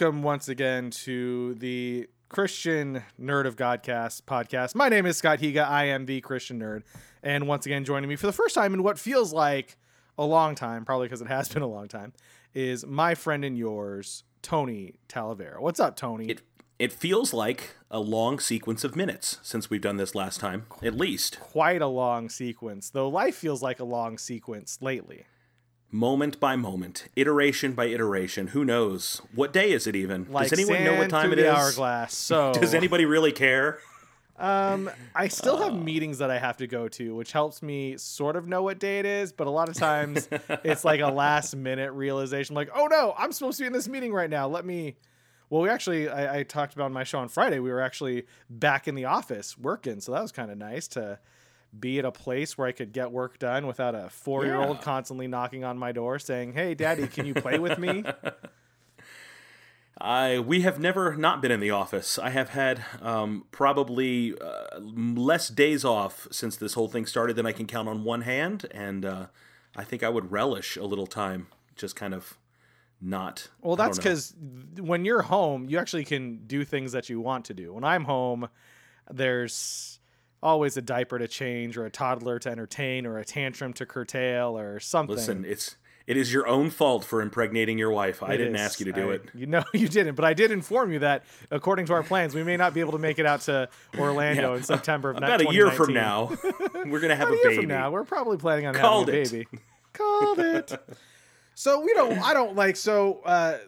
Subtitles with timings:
[0.00, 4.76] welcome once again to the Christian Nerd of Godcast podcast.
[4.76, 5.68] My name is Scott Higa.
[5.68, 6.82] I am the Christian Nerd.
[7.20, 9.76] And once again, joining me for the first time in what feels like
[10.16, 12.12] a long time, probably because it has been a long time,
[12.54, 15.58] is my friend and yours, Tony Talavera.
[15.58, 16.26] What's up, Tony?
[16.26, 16.42] It
[16.78, 20.94] it feels like a long sequence of minutes since we've done this last time, at
[20.94, 21.40] least.
[21.40, 25.24] Quite a long sequence, though life feels like a long sequence lately.
[25.90, 28.48] Moment by moment, iteration by iteration.
[28.48, 29.22] Who knows?
[29.34, 30.26] What day is it even?
[30.30, 31.46] Like Does anyone know what time it is?
[31.46, 32.14] Hourglass.
[32.14, 33.78] So Does anybody really care?
[34.38, 38.36] Um, I still have meetings that I have to go to, which helps me sort
[38.36, 39.32] of know what day it is.
[39.32, 40.28] But a lot of times,
[40.62, 43.88] it's like a last minute realization, like, oh no, I'm supposed to be in this
[43.88, 44.46] meeting right now.
[44.46, 44.96] Let me.
[45.50, 47.58] Well, we actually, I, I talked about my show on Friday.
[47.58, 51.18] We were actually back in the office working, so that was kind of nice to
[51.78, 54.78] be at a place where I could get work done without a four year old
[54.78, 54.82] Yeah.
[54.82, 58.04] constantly knocking on my door saying, "Hey, Daddy, can you play with me?"
[60.00, 62.18] I we have never not been in the office.
[62.18, 67.46] I have had um, probably uh, less days off since this whole thing started than
[67.46, 69.26] I can count on one hand, and uh,
[69.76, 72.38] I think I would relish a little time just kind of
[73.00, 73.48] not.
[73.60, 74.34] Well, that's because
[74.78, 77.72] when you're home, you actually can do things that you want to do.
[77.72, 78.48] When I'm home,
[79.10, 79.97] there's
[80.42, 84.58] always a diaper to change, or a toddler to entertain, or a tantrum to curtail,
[84.58, 85.16] or something.
[85.16, 85.76] Listen, it's
[86.06, 88.22] it is your own fault for impregnating your wife.
[88.22, 88.60] I It didn't is.
[88.62, 89.22] ask you to do I- it.
[89.34, 92.42] You know, you didn't, but I did inform you that according to our plans, we
[92.42, 94.56] may not be able to make it out to Orlando Yeah.
[94.56, 96.30] in September of About a year from now,
[96.86, 97.56] we're gonna have a a year baby.
[97.56, 99.30] from now, we're probably planning on Called having a it.
[99.30, 99.46] baby.
[99.92, 100.72] Called it.
[101.54, 102.18] So we don't.
[102.22, 102.76] I don't like.
[102.76, 103.58] So uh,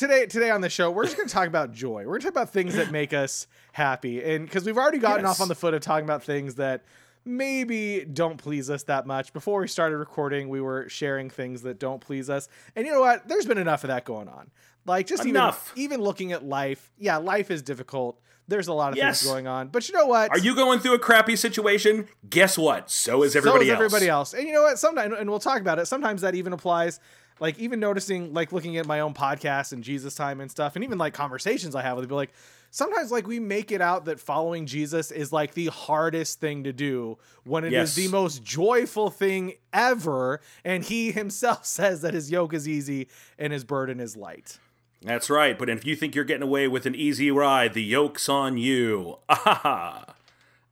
[0.00, 1.98] today, today on the show, we're just going to talk about joy.
[2.06, 5.24] We're going to talk about things that make us happy, and because we've already gotten
[5.26, 5.36] Yes.
[5.36, 6.82] off on the foot of talking about things that
[7.24, 9.32] maybe don't please us that much.
[9.34, 13.00] Before we started recording, we were sharing things that don't please us, and you know
[13.00, 13.28] what?
[13.28, 14.50] There's been enough of that going on.
[14.86, 15.72] Like just Enough.
[15.76, 16.90] even even looking at life.
[16.98, 18.18] Yeah, life is difficult.
[18.48, 19.20] There's a lot of Yes.
[19.20, 20.30] things going on, but you know what?
[20.30, 22.08] Are you going through a crappy situation?
[22.28, 22.90] Guess what?
[22.90, 23.84] So is everybody so is else.
[23.84, 24.32] everybody else.
[24.34, 24.78] And you know what?
[24.78, 25.86] Sometimes, and we'll talk about it.
[25.86, 26.98] Sometimes that even applies.
[27.40, 30.84] Like even noticing, like looking at my own podcast and Jesus time and stuff, and
[30.84, 32.16] even like conversations I have with people.
[32.18, 32.32] Like
[32.70, 36.72] sometimes, like we make it out that following Jesus is like the hardest thing to
[36.72, 37.94] do when it is Yes.
[37.96, 40.40] the most joyful thing ever.
[40.64, 43.08] And He Himself says that His yoke is easy
[43.38, 44.58] and His burden is light.
[45.02, 45.58] That's right.
[45.58, 49.16] But if you think you're getting away with an easy ride, the yoke's on you.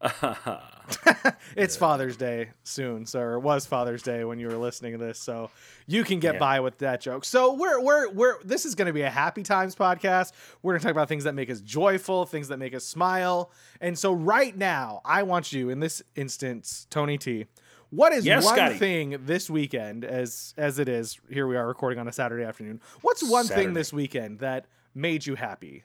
[0.03, 0.78] Ah,
[1.57, 5.19] It's Father's Day soon, so it was Father's Day when you were listening to this,
[5.19, 5.51] so
[5.87, 6.41] you can get Yeah.
[6.41, 7.25] by with that joke.
[7.25, 10.33] So we're we're we're this is going to be a happy times podcast.
[10.63, 13.51] We're going to talk about things that make us joyful, things that make us smile.
[13.81, 17.47] And so right now, I want you in this instance, Tony T.
[17.91, 18.77] What is Yes, one Scotty.
[18.79, 22.81] thing this weekend, as as it is here we are recording on a Saturday afternoon?
[23.01, 25.85] What's one thing this weekend that made you happy?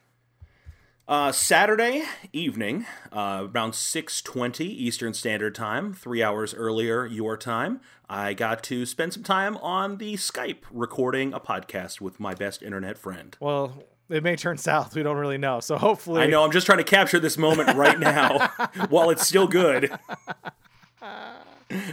[1.05, 8.33] Uh, Saturday evening, uh, around 6.20 Eastern Standard Time, three hours earlier your time, I
[8.33, 12.97] got to spend some time on the Skype recording a podcast with my best internet
[12.97, 13.35] friend.
[13.41, 14.95] Well, it may turn south.
[14.95, 15.59] We don't really know.
[15.59, 18.47] So hopefully, I know, I'm just trying to capture this moment right now
[18.87, 19.91] while it's still good.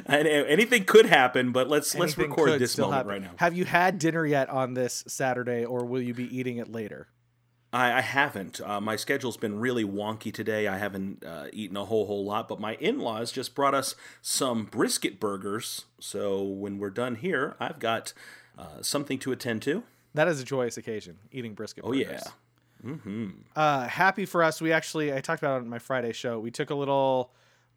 [0.06, 3.10] And anything could happen, but let's let's record this moment happen.
[3.10, 3.30] right now.
[3.36, 7.08] Have you had dinner yet on this Saturday, or will you be eating it later?
[7.72, 8.60] I, I haven't.
[8.60, 10.66] Uh, my schedule's been really wonky today.
[10.66, 14.64] I haven't uh, eaten a whole whole lot, but my in-laws just brought us some
[14.64, 15.84] brisket burgers.
[16.00, 18.12] So when we're done here, I've got
[18.58, 19.84] uh, something to attend to.
[20.14, 21.84] That is a joyous occasion, eating brisket.
[21.86, 22.24] Oh burgers.
[22.84, 22.96] yeah,
[23.54, 24.60] Uh, happy for us.
[24.60, 26.40] We actually, I talked about it on my Friday show.
[26.40, 27.30] We took a little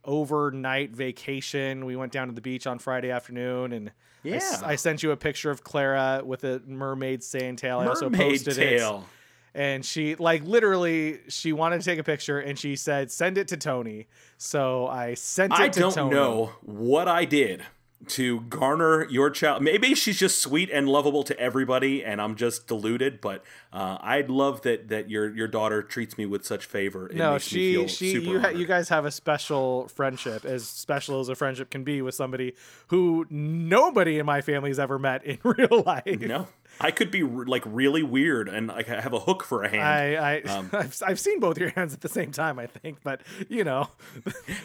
[0.05, 1.85] overnight vacation.
[1.85, 3.91] We went down to the beach on Friday afternoon, and
[4.23, 4.39] Yeah.
[4.63, 7.79] I, sent you a picture of Clara with a mermaid sand tail.
[7.79, 9.05] I also posted tail.
[9.05, 9.22] it,
[9.55, 13.47] and she like literally she wanted to take a picture, and she said, "Send it
[13.49, 14.07] to Tony."
[14.37, 17.63] So I sent it I to don't know what I did
[18.05, 19.63] to garner your child.
[19.63, 23.21] Maybe she's just sweet and lovable to everybody, and I'm just deluded.
[23.21, 27.07] But uh, I'd love that that your your daughter treats me with such favor.
[27.07, 30.67] It No, makes me she she you ha- you guys have a special friendship, as
[30.67, 32.55] special as a friendship can be with somebody
[32.87, 36.19] who nobody in my family has ever met in real life.
[36.19, 36.47] No,
[36.81, 39.83] I could be r- like really weird and like have a hook for a hand.
[39.83, 42.99] I, I Um, I've, I've seen both your hands at the same time, I think,
[43.03, 43.89] but you know,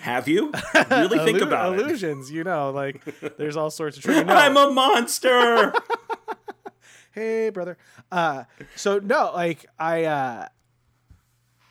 [0.00, 0.52] have you?
[0.90, 1.81] Really think illu- about it.
[1.81, 2.31] illusions.
[2.31, 3.02] You know, like
[3.37, 4.19] there's all sorts of tricks.
[4.26, 5.72] No, I'm a monster.
[7.12, 7.76] hey brother.
[8.11, 8.44] Uh,
[8.76, 10.49] so no, like I uh,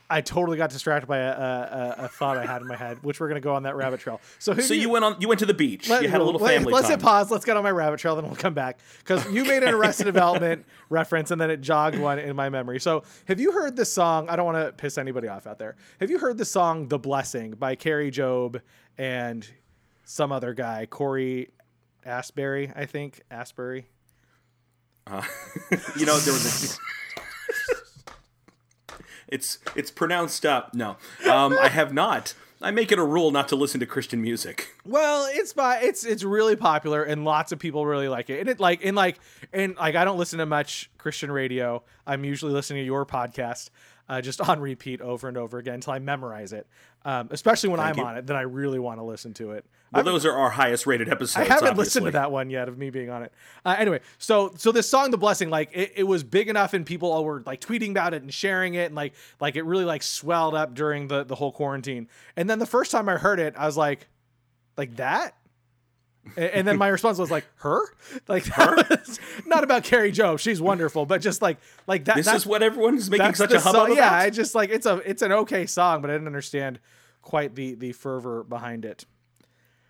[0.10, 3.20] I totally got distracted by a, a, a thought I had in my head, which
[3.20, 4.22] we're gonna go on that rabbit trail.
[4.40, 5.18] So, who So you went on.
[5.20, 5.90] You went to the beach.
[5.90, 6.98] let- you had a little let- family Let's time.
[7.00, 7.30] hit pause.
[7.30, 10.04] Let's get on my rabbit trail, then we'll come back because you made an Arrested
[10.14, 12.80] Development reference, and then it jogged one in my memory.
[12.80, 14.30] So, have you heard this song?
[14.30, 15.76] I don't want to piss anybody off out there.
[16.00, 18.62] Have you heard the song "The Blessing" by Kari Jobe
[18.98, 19.46] and
[20.06, 21.50] some other guy, Cory
[22.06, 22.72] Asbury?
[22.74, 23.88] I think Asbury.
[25.06, 25.22] Uh,
[25.98, 27.74] you know, there was a.
[29.28, 30.74] it's it's pronounced up.
[30.74, 30.98] No,
[31.30, 32.34] um, I have not.
[32.60, 34.74] I make it a rule not to listen to Christian music.
[34.84, 38.40] Well, it's by it's it's really popular and lots of people really like it.
[38.40, 39.20] And it like in like
[39.54, 41.84] and like I don't listen to much Christian radio.
[42.08, 43.70] I'm usually listening to your podcast
[44.10, 46.68] uh, just on repeat over and over again until I memorize it.
[47.06, 48.04] Um, especially when I'm you.
[48.04, 49.66] on it, then I really want to listen to it.
[49.94, 51.38] Well, those are our highest rated episodes.
[51.38, 51.84] I haven't obviously.
[51.84, 53.32] listened to that one yet of me being on it.
[53.64, 56.86] Uh, anyway, so so this song, "The Blessing," like it, it was big enough, and
[56.86, 59.86] people all were like tweeting about it and sharing it, and like like it really
[59.86, 62.10] like swelled up during the the whole quarantine.
[62.36, 64.10] And then the first time I heard it, I was like,
[64.76, 65.37] like that.
[66.36, 67.82] And then my response was like, "Her,
[68.28, 68.78] like her?
[69.46, 70.40] not about Kari Jobe.
[70.40, 72.16] She's wonderful, but just like like that.
[72.16, 73.98] This that's, is what everyone's making such a hubbub song.
[73.98, 74.12] Yeah.
[74.12, 76.80] I just like it's a it's an okay song, but I didn't understand
[77.22, 79.06] quite the the fervor behind it.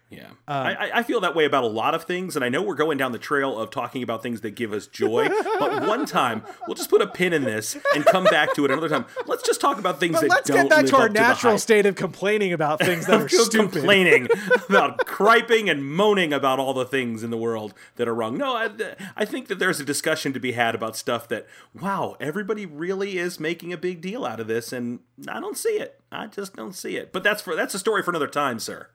[0.09, 2.47] Yeah, Um, I, I- I feel that way about a lot of things, and I
[2.47, 5.27] know we're going down the trail of talking about things that give us joy.
[5.59, 8.71] but one time, we'll just put a pin in this and come back to it
[8.71, 9.05] another time.
[9.25, 11.53] Let's just talk about things But that let's don't get back live to our natural
[11.53, 11.59] hype.
[11.59, 13.71] state of complaining about things that are I'm stupid.
[13.73, 14.29] complaining
[14.69, 18.37] about griping and moaning about all the things in the world that are wrong.
[18.37, 18.69] No, I,
[19.17, 23.17] I think that there's a discussion to be had about stuff that, wow, everybody really
[23.17, 25.99] is making a big deal out of this, and I don't see it.
[26.13, 27.11] I just don't see it.
[27.11, 28.87] But that's for that's a story for another time, sir.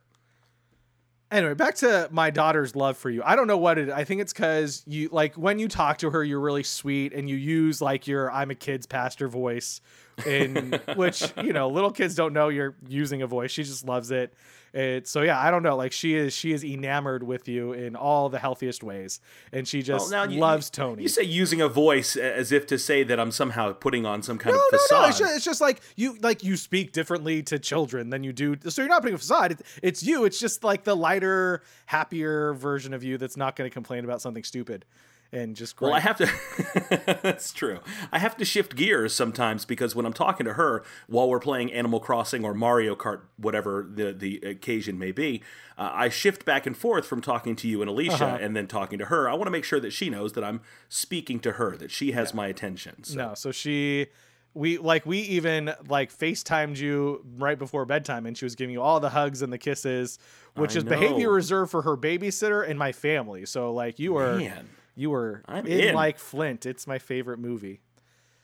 [1.33, 3.23] Anyway, back to my daughter's love for you.
[3.25, 3.89] I don't know what it.
[3.89, 7.29] I think it's because you like when you talk to her, you're really sweet, and
[7.29, 9.81] you use like your "I'm a kid's pastor" voice,
[10.27, 13.51] in which you know little kids don't know you're using a voice.
[13.51, 14.35] She just loves it.
[14.75, 15.77] It so yeah, I don't know.
[15.77, 19.21] Like she is, she is enamored with you in all the healthiest ways,
[19.53, 21.03] and she just Well, you- loves Tony.
[21.03, 24.39] You say using a voice as if to say that I'm somehow putting on some
[24.39, 25.03] kind No, of no, facade.
[25.03, 25.09] no.
[25.09, 28.57] It's just, it's just like you like you speak differently to children than you do.
[28.67, 29.53] So you're not putting a facade.
[29.53, 30.25] It's, it's you.
[30.25, 34.23] It's just like the lighter, happier version of you that's not going to complain about
[34.23, 34.87] something stupid
[35.33, 35.89] and just great.
[35.89, 37.19] Well, I have to.
[37.23, 37.81] that's true.
[38.13, 41.73] I have to shift gears sometimes because when I'm talking to her while we're playing
[41.73, 45.43] Animal Crossing or Mario Kart, whatever the the occasion may be,
[45.79, 48.39] uh, I shift back and forth from talking to you and Alicia Uh-huh.
[48.41, 49.29] and then talking to her.
[49.29, 52.13] I want to make sure that she knows that I'm speaking to her, that she
[52.13, 53.03] has my attention.
[53.05, 53.17] So.
[53.17, 53.35] no.
[53.35, 54.07] So she.
[54.55, 58.83] We like we even like FaceTimed you right before bedtime and she was giving you
[58.83, 60.19] all the hugs and the kisses,
[60.57, 63.47] which I is behavior reserved for her babysitter and my family.
[63.47, 64.69] So like you were Man.
[64.95, 65.95] You were I'm in, in.
[65.95, 66.67] like Flint.
[66.67, 67.81] It's my favorite movie.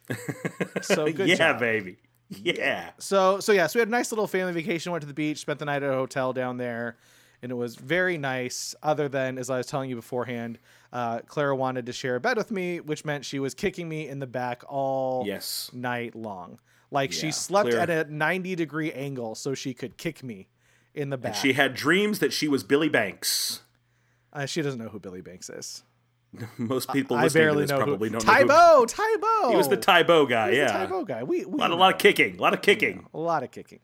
[0.83, 1.61] So good yeah, job.
[1.61, 1.97] baby.
[2.31, 2.91] Yeah.
[2.99, 4.93] So so yeah, so we had a nice little family vacation.
[4.93, 6.97] Went to the beach, spent the night at a hotel down there,
[7.43, 8.75] and it was very nice.
[8.83, 10.59] Other than as I was telling you beforehand,
[10.93, 14.09] uh, Clara wanted to share a bed with me, which meant she was kicking me
[14.09, 15.71] in the back all Yes.
[15.73, 16.59] night long.
[16.91, 20.49] Like she slept Clara- at a ninety degree angle so she could kick me
[20.95, 21.35] in the back.
[21.35, 23.63] She had dreams that she was Billy Blanks.
[24.33, 25.83] uh, she doesn't know who Billy Blanks is.
[26.59, 28.19] Most people I listening to barely this know probably who.
[28.19, 28.33] don't know.
[28.33, 29.51] Tae Bo, Tybo.
[29.51, 30.49] he was the Tae Bo guy.
[30.51, 30.85] He's the yeah.
[30.85, 31.23] Tae Bo guy.
[31.23, 32.39] We, we A lot, a lot of kicking.
[32.39, 33.07] A lot of kicking.
[33.15, 33.81] a lot of kicking.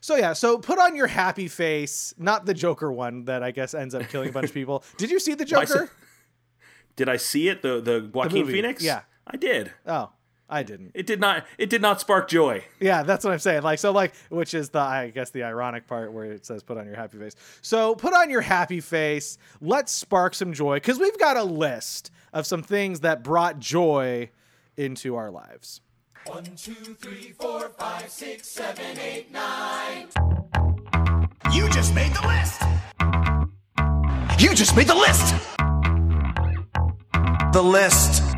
[0.00, 3.72] So yeah, so put on your happy face, not the Joker one that I guess
[3.74, 4.84] ends up killing a bunch of people.
[4.98, 5.90] Did you see the Joker?
[6.96, 7.62] Did I see it?
[7.62, 8.82] The the Joaquin movie, Phoenix?
[8.82, 9.02] yeah.
[9.26, 9.72] I did.
[9.86, 10.10] Oh,
[10.48, 10.92] I didn't.
[10.94, 11.46] It did not.
[11.56, 12.64] It did not spark joy.
[12.78, 13.62] Yeah, that's what I'm saying.
[13.62, 16.76] Like so, like which is the I guess the ironic part where it says put
[16.76, 17.34] on your happy face.
[17.62, 19.38] So put on your happy face.
[19.60, 24.30] Let's spark some joy because we've got a list of some things that brought joy
[24.76, 25.80] into our lives.
[26.26, 30.08] One, two, three, four, five, six, seven, eight, nine.
[31.52, 32.62] You just made the list.
[34.40, 35.34] You just made the list.
[37.52, 38.33] The list.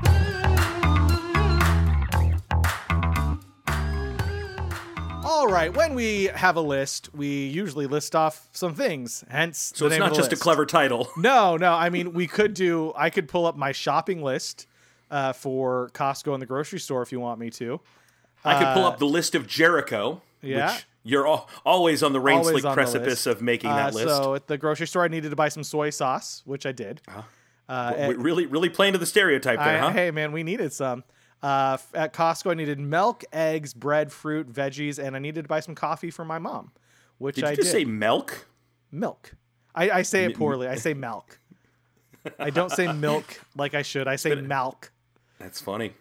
[5.27, 9.25] All right, when we have a list, we usually list off some things.
[9.29, 11.09] Hence, So it's not just a clever title.
[11.17, 11.73] No, no.
[11.73, 12.93] I mean, we could do.
[12.97, 14.67] I could pull up my shopping list
[15.11, 17.81] uh, for Costco and the grocery store if you want me to.
[18.45, 20.23] I could pull up the list of Jericho.
[20.43, 20.75] yeah.
[20.75, 24.09] Which you're al- always on the rain slick precipice of making Uh, that list.
[24.09, 27.01] So at the grocery store, I needed to buy some soy sauce, which I did.
[27.69, 29.91] Uh, W- really, really playing to the stereotype there, I- huh?
[29.91, 31.03] Hey, man, we needed some.
[31.43, 35.61] Uh, at Costco, I needed milk, eggs, bread, fruit, veggies, and I needed to buy
[35.61, 36.73] some coffee for my mom,
[37.19, 37.67] which Did I did.
[37.67, 38.47] say milk?
[38.91, 39.35] milk.
[39.75, 40.67] I, I say it poorly.
[40.69, 41.39] I say milk.
[42.39, 43.25] I don't say milk
[43.57, 44.09] like I should.
[44.09, 44.91] I say milk.
[45.39, 45.93] That's funny.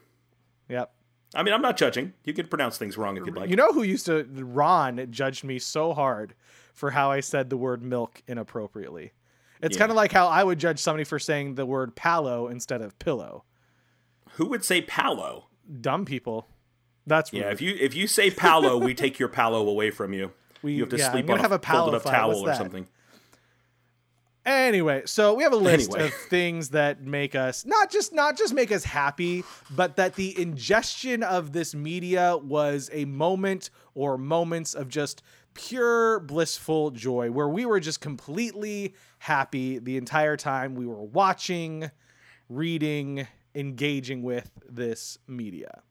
[0.70, 0.92] Yep.
[1.36, 2.14] I mean, I'm not judging.
[2.24, 3.50] You can pronounce things wrong if you'd like.
[3.50, 6.34] You know who used to Ron judged me so hard
[6.74, 9.12] for how I said the word milk inappropriately.
[9.62, 9.80] It's Yeah.
[9.80, 12.98] kind of like how I would judge somebody for saying the word palo instead of
[13.00, 13.44] pillow.
[14.36, 15.48] Who would say palo?
[15.82, 16.48] Dumb people.
[17.08, 20.32] That's Yeah, if you if you say palo, we take your palo away from you.
[20.62, 22.54] We- you have to yeah, sleep on have a, a palo folded up towel or
[22.56, 22.88] something.
[24.46, 26.08] Anyway, so we have a list Anyway.
[26.08, 29.44] of things that make us not just not just make us happy,
[29.76, 35.24] but that the ingestion of this media was a moment or moments of just
[35.56, 41.90] pure blissful joy where we were just completely happy the entire time we were watching,
[42.48, 43.26] reading,
[43.56, 45.82] engaging with this media.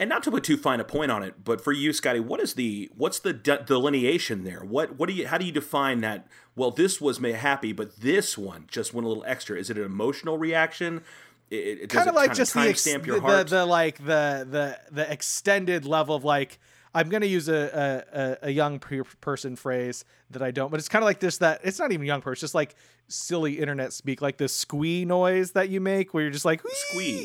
[0.00, 2.40] And not to put too fine a point on it, but for you, Scotty, what
[2.40, 4.64] is the what's the de- delineation there?
[4.64, 6.26] What what do you how do you define that?
[6.56, 9.56] Well, this was me happy, but this one just went a little extra.
[9.56, 11.02] Is it an emotional reaction?
[11.48, 13.48] It, it, kind of like just the, ex- the, your the heart?
[13.48, 16.58] the like the the the extended level of like
[16.94, 20.88] I'm gonna use a a, a- young pe- person phrase that I don't, but it's
[20.88, 22.74] kind of like this that it's not even young person, it's just like
[23.08, 26.74] silly internet speak, like the squee noise that you make where you're just like Squee.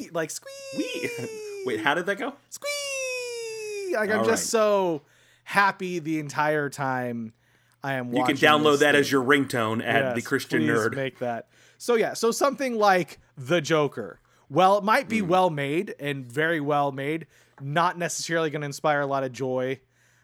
[0.04, 1.10] squee, like squee, Wee.
[1.66, 2.34] Wait, how did that go?
[2.50, 3.96] squee.
[3.96, 5.02] Like I'm just so
[5.44, 7.34] happy the entire time
[7.84, 8.14] I am.
[8.14, 9.00] You can download that thing.
[9.00, 10.96] as your ringtone at Yes, the Christian Nerd.
[10.96, 11.48] Make that.
[11.78, 14.20] So yeah, so something like the Joker.
[14.50, 15.10] Well, it might Hmm.
[15.10, 17.26] be well made and very well made,
[17.62, 19.80] not necessarily going to inspire a lot of joy.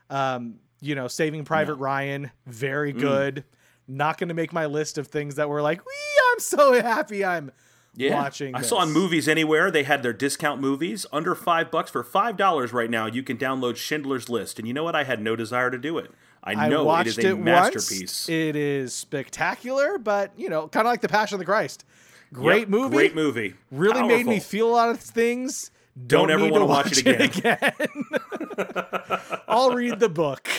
[0.10, 3.00] Um, you know, Saving Private Ryan, very Hmm.
[3.00, 3.44] good.
[3.88, 5.92] Not going to make my list of things that were like, "Wee,
[6.34, 7.52] I'm so happy I'm
[7.96, 8.16] yeah.
[8.16, 8.92] watching." I saw on.
[8.92, 13.06] Movies Anywhere they had their discount movies under five bucks for five dollars right now.
[13.06, 14.96] You can download Schindler's List, and you know what?
[14.96, 16.12] I had no desire to do it.
[16.44, 18.28] I I know it watched is a it masterpiece.
[18.28, 18.30] once.
[18.30, 21.86] It is spectacular, but you know, kind of like The Passion of the Christ.
[22.34, 22.96] Great Yep, movie.
[22.96, 23.54] Great movie.
[23.72, 25.70] Really made me feel a lot of things.
[25.96, 27.74] Don't ever wanna to watch it again.
[29.48, 30.50] I'll read the book.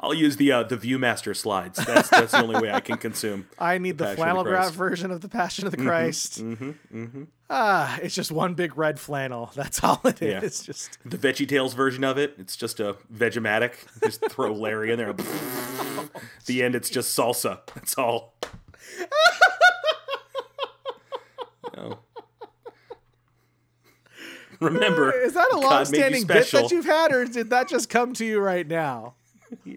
[0.00, 1.84] I'll use the uh, the ViewMaster slides.
[1.84, 3.48] That's that's the only way I can consume.
[3.58, 6.42] I need the, the flannel graph version of the Passion of the Christ.
[6.42, 7.24] Mm-hmm.
[7.50, 9.50] Ah, it's just one big red flannel.
[9.56, 10.28] That's all it is.
[10.28, 10.40] Yeah.
[10.42, 13.74] It's just The Veggie Tales version of it, it's just a Vegematic.
[14.02, 15.14] Just throw Larry in there.
[16.46, 17.60] the end, it's just salsa.
[17.74, 18.34] That's all.
[21.76, 21.98] No.
[24.60, 27.68] Remember, is that a God made you long-standing bit that you've had, or did that
[27.68, 29.14] just come to you right now?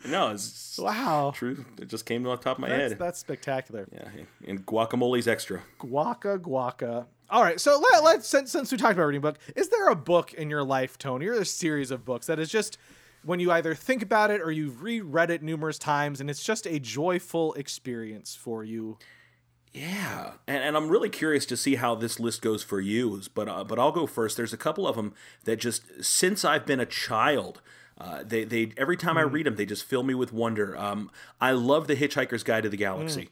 [0.07, 1.63] No, it's Wow, true.
[1.79, 2.99] It just came to the top of my that's, head.
[2.99, 3.87] that's spectacular.
[3.91, 4.07] Yeah,
[4.47, 5.61] and guacamole's extra.
[5.79, 7.05] Guaca guaca.
[7.29, 9.89] All right, so let, let's since, since we talked about reading a book, is there
[9.89, 12.79] a book in your life, Tony, or a series of books that is just
[13.23, 16.65] when you either think about it or you've reread it numerous times and it's just
[16.65, 18.97] a joyful experience for you?
[19.73, 23.21] Yeah, and, and I'm really curious to see how this list goes for you.
[23.33, 24.35] But uh, but I'll go first.
[24.35, 27.61] There's a couple of them that just since I've been a child,
[27.99, 29.19] uh, they they every time Hmm.
[29.19, 30.75] I read them, they just fill me with wonder.
[30.77, 33.29] Um, I love the Hitchhiker's Guide to the Galaxy.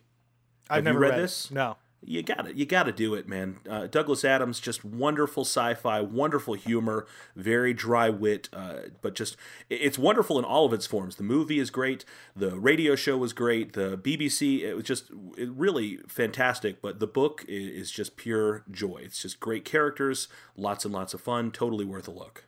[0.69, 1.21] I've you never read it.
[1.23, 1.49] this?
[1.49, 1.77] No.
[2.03, 2.55] You got it.
[2.55, 3.57] You got to do it, man.
[3.67, 9.35] Uh, Douglas Adams, just wonderful sci-fi, wonderful humor, very dry wit, uh, but just
[9.69, 11.15] it's wonderful in all of its forms.
[11.15, 12.05] The movie is great.
[12.35, 13.73] The radio show was great.
[13.73, 16.81] The BBC, it was just it really fantastic.
[16.83, 19.01] But the book i- is just pure joy.
[19.03, 21.51] It's just great characters, lots and lots of fun.
[21.51, 22.45] Totally worth a look.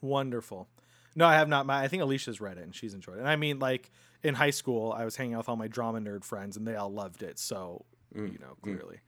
[0.00, 0.68] Wonderful.
[1.14, 1.66] No, I have not.
[1.66, 3.20] My I think Alicia's read it and she's enjoyed it.
[3.20, 3.90] And I mean, like
[4.22, 6.74] in high school, I was hanging out with all my drama nerd friends and they
[6.74, 7.38] all loved it.
[7.38, 9.00] So you know, clearly.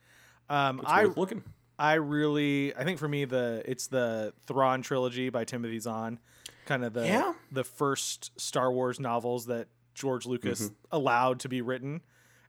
[0.49, 1.43] Um, It's I looking.
[1.79, 6.19] I really I think for me the it's the Thrawn trilogy by Timothy Zahn,
[6.67, 7.35] kind of the Yeah.
[7.53, 12.01] the first Star Wars novels that George Lucas allowed to be written.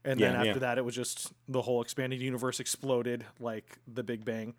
[0.04, 0.42] And then Mm-hmm.
[0.44, 0.66] Yeah, after yeah.
[0.66, 4.54] that it was just the whole expanded universe exploded like the Big Bang.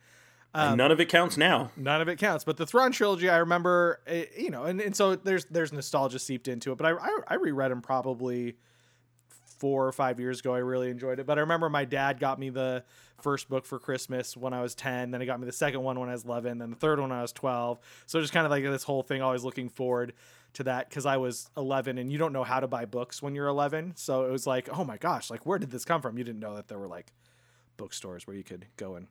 [0.53, 1.71] and none of it counts now.
[1.75, 2.43] None of it counts.
[2.43, 6.19] But the Thrawn trilogy, I remember, eh, you know, and, and so there's there's nostalgia
[6.19, 6.77] seeped into it.
[6.77, 8.55] But I, I I reread them probably
[9.61, 10.55] four or five years ago.
[10.55, 11.27] I really enjoyed it.
[11.27, 12.83] But I remember my dad got me the
[13.21, 15.11] first book for Christmas when I was ten.
[15.11, 16.57] Then he got me the second one when I was eleven.
[16.57, 17.79] Then the third one when I was twelve.
[18.07, 20.13] So just kind of like this whole thing, always looking forward
[20.53, 23.35] to that because I was 11 and you don't know how to buy books when
[23.35, 23.93] you're 11.
[23.95, 26.17] So it was like, oh my gosh, like where did this come from?
[26.17, 27.13] You didn't know that there were like
[27.77, 29.07] bookstores where you could go and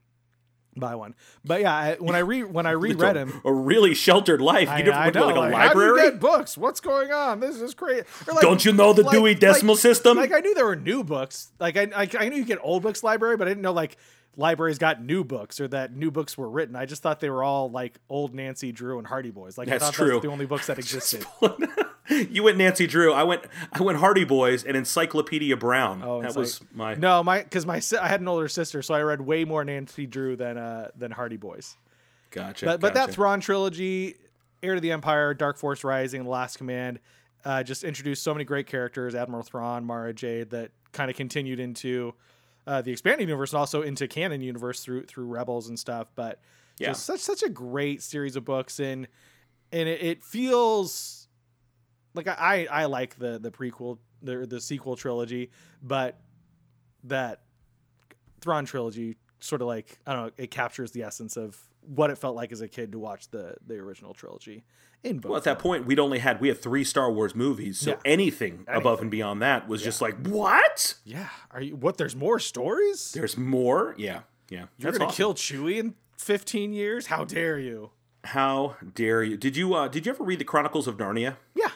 [0.76, 1.14] buy one.
[1.44, 4.68] But yeah, I, when I re when I reread a- him, A really sheltered life.
[4.68, 6.10] I, You never I went to know, like a like, how do you library.
[6.10, 6.56] get books?
[6.58, 7.40] What's going on?
[7.40, 8.02] This is crazy.
[8.26, 10.16] Like- Don't you know the like- Dewey Decimal System?
[10.16, 11.52] Like I knew there were new books.
[11.58, 13.96] Like I, I I knew you get old books library, but I didn't know like
[14.36, 16.76] libraries got new books or that new books were written.
[16.76, 19.58] I just thought they were all like old Nancy Drew and Hardy Boys.
[19.58, 20.10] Like That's I thought true.
[20.12, 21.26] that's the only books that existed.
[22.30, 23.12] You went Nancy Drew.
[23.12, 26.02] I went I went Hardy Boys and Encyclopedia Brown.
[26.04, 28.94] Oh, that was like- my No, my because my I had an older sister, so
[28.94, 31.76] I read way more Nancy Drew than uh than Hardy Boys.
[32.30, 32.66] gotcha.
[32.66, 33.10] But but that.
[33.12, 34.16] Thrawn trilogy,
[34.62, 36.98] Heir to the Empire, Dark Force Rising, The Last Command,
[37.44, 41.60] uh, just introduced so many great characters: Admiral Thrawn, Mara Jade, that kind of continued
[41.60, 42.12] into
[42.66, 46.08] uh, the expanding universe and also into canon universe through through Rebels and stuff.
[46.14, 46.40] But
[46.78, 46.88] Yeah.
[46.88, 49.06] just such such a great series of books, and
[49.72, 51.19] and it, it feels
[52.14, 55.50] like I I like the the prequel the the sequel trilogy,
[55.82, 56.18] but
[57.04, 57.42] that
[58.40, 62.18] Thrawn trilogy sort of like I don't know, it captures the essence of what it
[62.18, 64.64] felt like as a kid to watch the the original trilogy
[65.02, 65.30] in book.
[65.30, 67.96] Well, at that point, we'd only had we had three Star Wars movies, so Yeah.
[68.04, 70.94] anything, above and beyond that was just like what?
[71.04, 71.96] yeah, are you what?
[71.96, 73.12] There's more stories.
[73.12, 73.94] There's more.
[73.96, 74.66] Yeah, yeah.
[74.78, 75.16] You're That's gonna awesome.
[75.16, 77.06] kill Chewie in 15 years?
[77.06, 77.90] How dare you?
[78.24, 79.38] How dare you?
[79.38, 81.36] Did you uh, did you ever read the Chronicles of Narnia?
[81.54, 81.70] Yeah,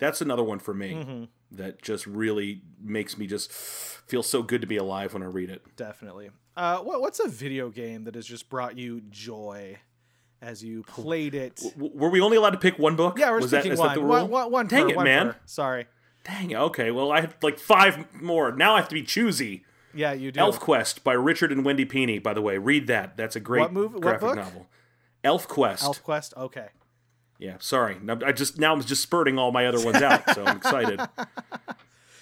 [0.00, 1.24] That's another one for me Mm-hmm.
[1.52, 5.50] that just really makes me just feel so good to be alive when I read
[5.50, 5.62] it.
[5.76, 6.30] definitely.
[6.56, 9.76] Uh, what what's a video game that has just brought you joy
[10.42, 11.60] as you played it?
[11.74, 13.18] W- were we only allowed to pick one book?
[13.18, 13.88] Yeah, we're Was that, picking is one.
[13.88, 14.28] that the One, rule?
[14.28, 15.26] one, one Dang per, it, one man.
[15.28, 15.36] per.
[15.46, 15.86] Sorry.
[16.24, 16.54] Dang.
[16.54, 16.90] Okay.
[16.90, 18.52] Well, I have like five more.
[18.52, 19.64] Now I have to be choosy.
[19.94, 20.38] Yeah, you do.
[20.40, 22.22] Elf Quest by Richard and Wendy Pini.
[22.22, 23.16] By the way, read that.
[23.16, 24.36] That's a great What movie- what graphic book?
[24.36, 24.66] novel.
[25.24, 25.82] Elf Quest.
[25.84, 26.34] Elf Quest.
[26.36, 26.68] Okay.
[27.40, 27.56] Yeah.
[27.58, 27.96] Sorry.
[28.02, 31.00] Now- I just now I'm just spurting all my other ones out, so I'm excited.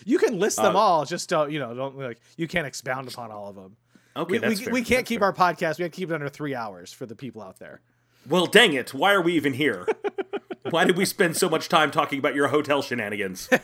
[0.05, 1.05] You can list them Uh, all.
[1.05, 1.75] Just don't you know?
[1.75, 3.77] Don't like you can't expound upon all of them.
[4.17, 4.73] Okay, we, that's we, fair.
[4.73, 5.27] we can't That's keep fair.
[5.27, 5.77] our podcast.
[5.77, 7.83] We have to keep it under three hours for the people out there.
[8.27, 8.95] Well, dang it!
[8.95, 9.87] Why are we even here?
[10.71, 13.51] Why did we spend so much time talking about your hotel shenanigans?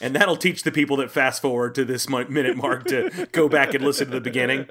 [0.00, 3.72] And that'll teach the people that fast forward to this minute mark to go back
[3.72, 4.66] and listen to the beginning.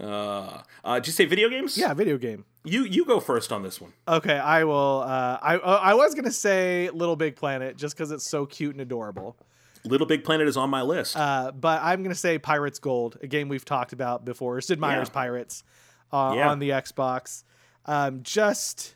[0.00, 1.78] Uh, uh, did you say video games?
[1.78, 2.44] Yeah, video game.
[2.64, 3.92] You you go first on this one.
[4.08, 5.02] Okay, I will.
[5.06, 8.72] Uh, I uh, I was gonna say Little Big Planet just because it's so cute
[8.72, 9.36] and adorable.
[9.84, 11.14] Little Big Planet is on my list.
[11.16, 14.60] Uh, but I'm gonna say Pirates Gold, a game we've talked about before.
[14.60, 15.14] Sid Meier's Yeah.
[15.14, 15.62] Pirates
[16.10, 16.50] uh, Yeah.
[16.50, 17.44] on the Xbox.
[17.84, 18.94] Um, just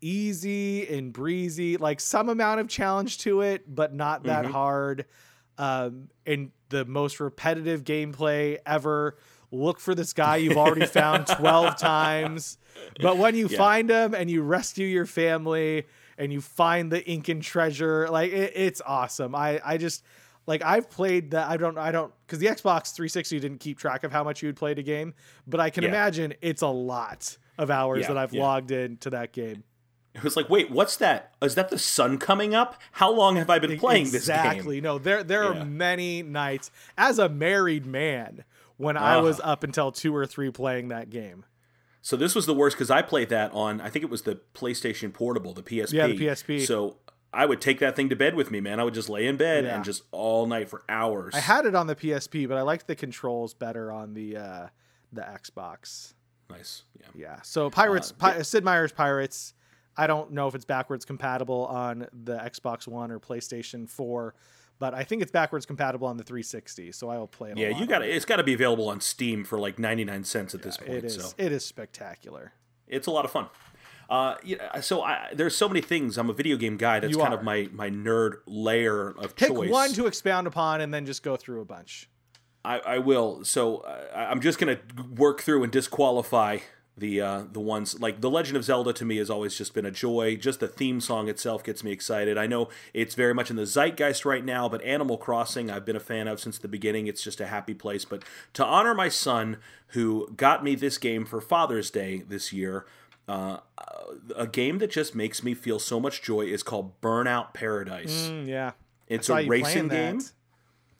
[0.00, 4.52] easy and breezy, like some amount of challenge to it, but not that Mm-hmm.
[4.52, 5.04] hard.
[5.58, 9.16] Um, and the most repetitive gameplay ever.
[9.54, 12.58] Look for this guy you've already found 12 times.
[13.00, 13.58] But when you Yeah.
[13.58, 15.86] find him and you rescue your family
[16.18, 19.34] and you find the Incan treasure, like it, it's awesome.
[19.34, 20.02] I, I just
[20.46, 21.48] like I've played that.
[21.48, 24.46] I don't, I don't, because the Xbox 360 didn't keep track of how much you
[24.48, 25.14] had played a game,
[25.46, 25.90] but I can Yeah.
[25.90, 29.62] imagine it's a lot of hours Yeah, that I've logged into that game.
[30.14, 31.34] it was like, wait, what's that?
[31.42, 32.80] Is that the sun coming up?
[32.92, 34.36] How long have I been playing this game?
[34.36, 34.80] exactly.
[34.80, 35.60] No, there there Yeah.
[35.62, 38.44] are many nights as a married man
[38.76, 39.22] when I Ah.
[39.22, 41.44] was up until two or three playing that game.
[42.02, 44.40] So this was the worst because I played that on I think it was the
[44.54, 45.92] PlayStation Portable, the PSP.
[45.96, 46.66] Yeah, the PSP.
[46.66, 46.98] So
[47.32, 48.78] I would take that thing to bed with me, man.
[48.78, 49.74] I would just lay in bed Yeah.
[49.76, 51.34] and just all night for hours.
[51.34, 54.66] I had it on the PSP, but I liked the controls better on the uh,
[55.12, 56.14] the Xbox.
[56.50, 56.82] nice.
[57.00, 57.06] Yeah.
[57.14, 57.42] Yeah.
[57.42, 59.54] So Pirates, Uh, Pi- Sid Meier's Pirates.
[59.96, 64.34] I don't know if it's backwards compatible on the Xbox One or PlayStation 4,
[64.78, 66.92] but I think it's backwards compatible on the 360.
[66.92, 67.58] So I will play it.
[67.58, 68.10] Yeah, you got it.
[68.10, 70.90] It's got to be available on Steam for like 99 cents at this point.
[70.90, 71.14] It is.
[71.16, 72.52] So It is spectacular.
[72.88, 73.46] it's a lot of fun.
[74.10, 76.18] Uh, yeah, so I, there's so many things.
[76.18, 77.00] I'm a video game guy.
[77.00, 77.38] That's You kind are.
[77.38, 79.70] of my my nerd layer of Pick choice.
[79.70, 82.10] one to expound upon, and then just go through a bunch.
[82.66, 83.44] I, I will.
[83.44, 84.78] So uh, I'm just gonna
[85.16, 86.58] work through and disqualify
[86.96, 88.92] the uh, the ones like the Legend of Zelda.
[88.92, 90.36] To me, has always just been a joy.
[90.36, 92.38] Just the theme song itself gets me excited.
[92.38, 95.96] I know it's very much in the zeitgeist right now, but Animal Crossing I've been
[95.96, 97.06] a fan of since the beginning.
[97.06, 98.04] It's just a happy place.
[98.04, 98.22] But
[98.54, 102.86] to honor my son who got me this game for Father's Day this year.
[103.26, 103.56] Uh,
[104.36, 108.28] a game that just makes me feel so much joy is called Burnout Paradise.
[108.28, 108.72] Mm, yeah.
[109.08, 110.32] It's a racing game that.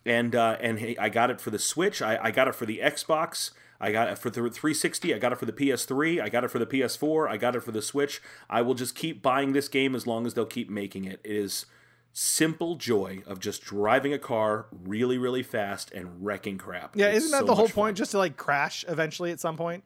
[0.06, 2.02] And uh, and hey, I got it for the Switch.
[2.02, 3.50] I, I got it for the Xbox.
[3.80, 5.12] I got it for the 360.
[5.14, 6.22] I got it for the PS3.
[6.22, 7.28] I got it for the PS4.
[7.28, 8.22] I got it for the Switch.
[8.48, 11.20] I will just keep buying this game as long as they'll keep making it.
[11.24, 11.66] It is
[12.12, 16.96] simple joy of just driving a car really, really fast and wrecking crap.
[16.96, 17.82] Yeah, It's isn't that so the whole much fun.
[17.86, 17.96] point?
[17.98, 19.82] Just to like crash eventually at some point.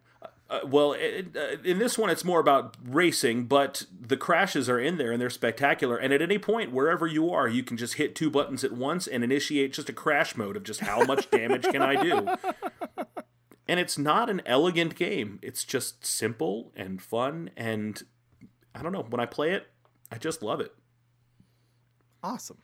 [0.51, 4.81] Uh, well, it, uh, in this one, it's more about racing, but the crashes are
[4.81, 5.99] in there and they're spectacular.
[5.99, 9.07] And at any point, wherever you are, you can just hit two buttons at once
[9.07, 12.29] and initiate just a crash mode of just how much damage can I do.
[13.69, 15.39] And it's not an elegant game.
[15.43, 17.51] It's just simple and fun.
[17.55, 18.03] And
[18.75, 19.67] I don't know, when I play it,
[20.11, 20.73] I just love it.
[22.23, 22.59] Awesome.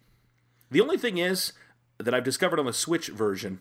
[0.70, 1.52] The only thing is
[1.98, 3.60] that I've discovered on the Switch version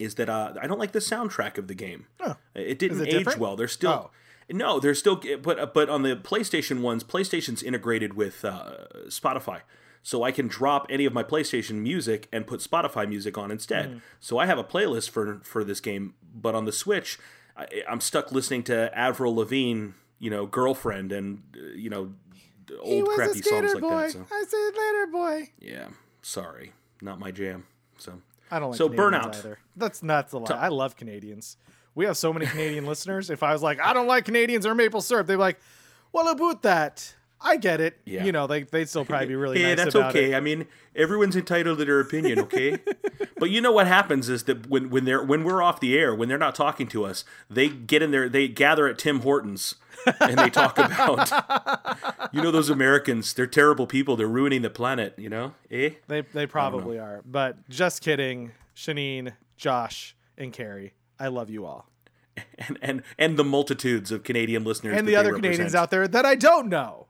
[0.00, 2.06] is that uh, I don't like the soundtrack of the game.
[2.18, 2.36] Oh.
[2.54, 3.38] It didn't it age different?
[3.38, 3.54] well.
[3.54, 3.90] There's still.
[3.90, 4.10] Oh.
[4.52, 9.60] No, they're still, but but on the PlayStation ones, PlayStation's integrated with uh, Spotify,
[10.02, 13.90] so I can drop any of my PlayStation music and put Spotify music on instead.
[13.90, 14.00] Mm.
[14.18, 17.16] So I have a playlist for for this game, but on the Switch,
[17.56, 22.14] I, I'm stuck listening to Avril Lavigne, you know, girlfriend, and uh, you know,
[22.80, 24.10] old crappy songs like that.
[24.10, 25.50] So I said later, boy.
[25.60, 25.88] yeah,
[26.22, 27.66] sorry, not my jam.
[27.98, 29.38] So I don't like So Canadians Burnout.
[29.38, 29.58] either.
[29.76, 30.50] That's not the lie.
[30.56, 31.56] I love Canadians.
[31.94, 33.30] We have so many Canadian listeners.
[33.30, 35.58] If I was like, I don't like Canadians or maple syrup, they'd be like,
[36.12, 37.98] Well, about that, I get it.
[38.04, 38.24] Yeah.
[38.24, 40.32] You know, they they'd still probably be really yeah, nice that's okay.
[40.32, 40.36] it.
[40.36, 42.78] I mean, everyone's entitled to their opinion, okay?
[43.38, 46.14] but you know what happens is that when when they're when we're off the air,
[46.14, 49.76] when they're not talking to us, they get in there, they gather at Tim Hortons,
[50.20, 51.30] and they talk about,
[52.32, 53.32] you know, those Americans.
[53.34, 54.16] They're terrible people.
[54.16, 55.14] They're ruining the planet.
[55.16, 55.90] You know, eh?
[56.08, 57.22] They they probably are.
[57.24, 60.94] But just kidding, Shanine, Josh, and Carrie.
[61.18, 61.86] I love you all.
[62.58, 66.24] And and and the multitudes of Canadian listeners And the other Canadians out there that
[66.24, 67.06] I don't know.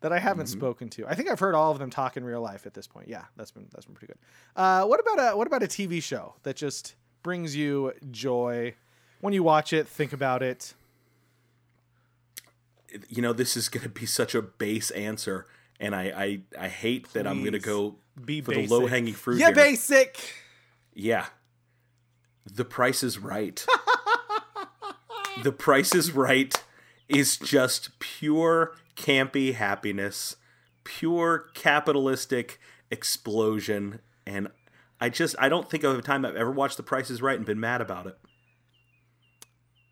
[0.00, 0.58] That I haven't Mm-hmm.
[0.58, 1.06] spoken to.
[1.06, 3.08] I think I've heard all of them talk in real life at this point.
[3.08, 4.18] Yeah, that's been that's been pretty good.
[4.54, 8.74] Uh, what about a what about a TV show that just brings you joy
[9.20, 9.88] when you watch it?
[9.88, 10.74] Think about it.
[13.08, 15.46] You know, this is going to be such a base answer,
[15.80, 16.02] and I
[16.58, 18.68] I, I hate that I'm going to go Be for basic.
[18.68, 19.38] the low hanging fruit.
[19.38, 20.34] Yeah, basic.
[20.94, 21.26] Yeah.
[22.46, 23.64] The Price is Right.
[25.42, 26.54] the Price is Right
[27.08, 30.36] is just pure campy happiness,
[30.84, 32.58] pure capitalistic
[32.90, 34.00] explosion.
[34.26, 34.48] And
[35.00, 37.36] I just, I don't think of a time I've ever watched The Price is Right
[37.36, 38.16] and been mad about it.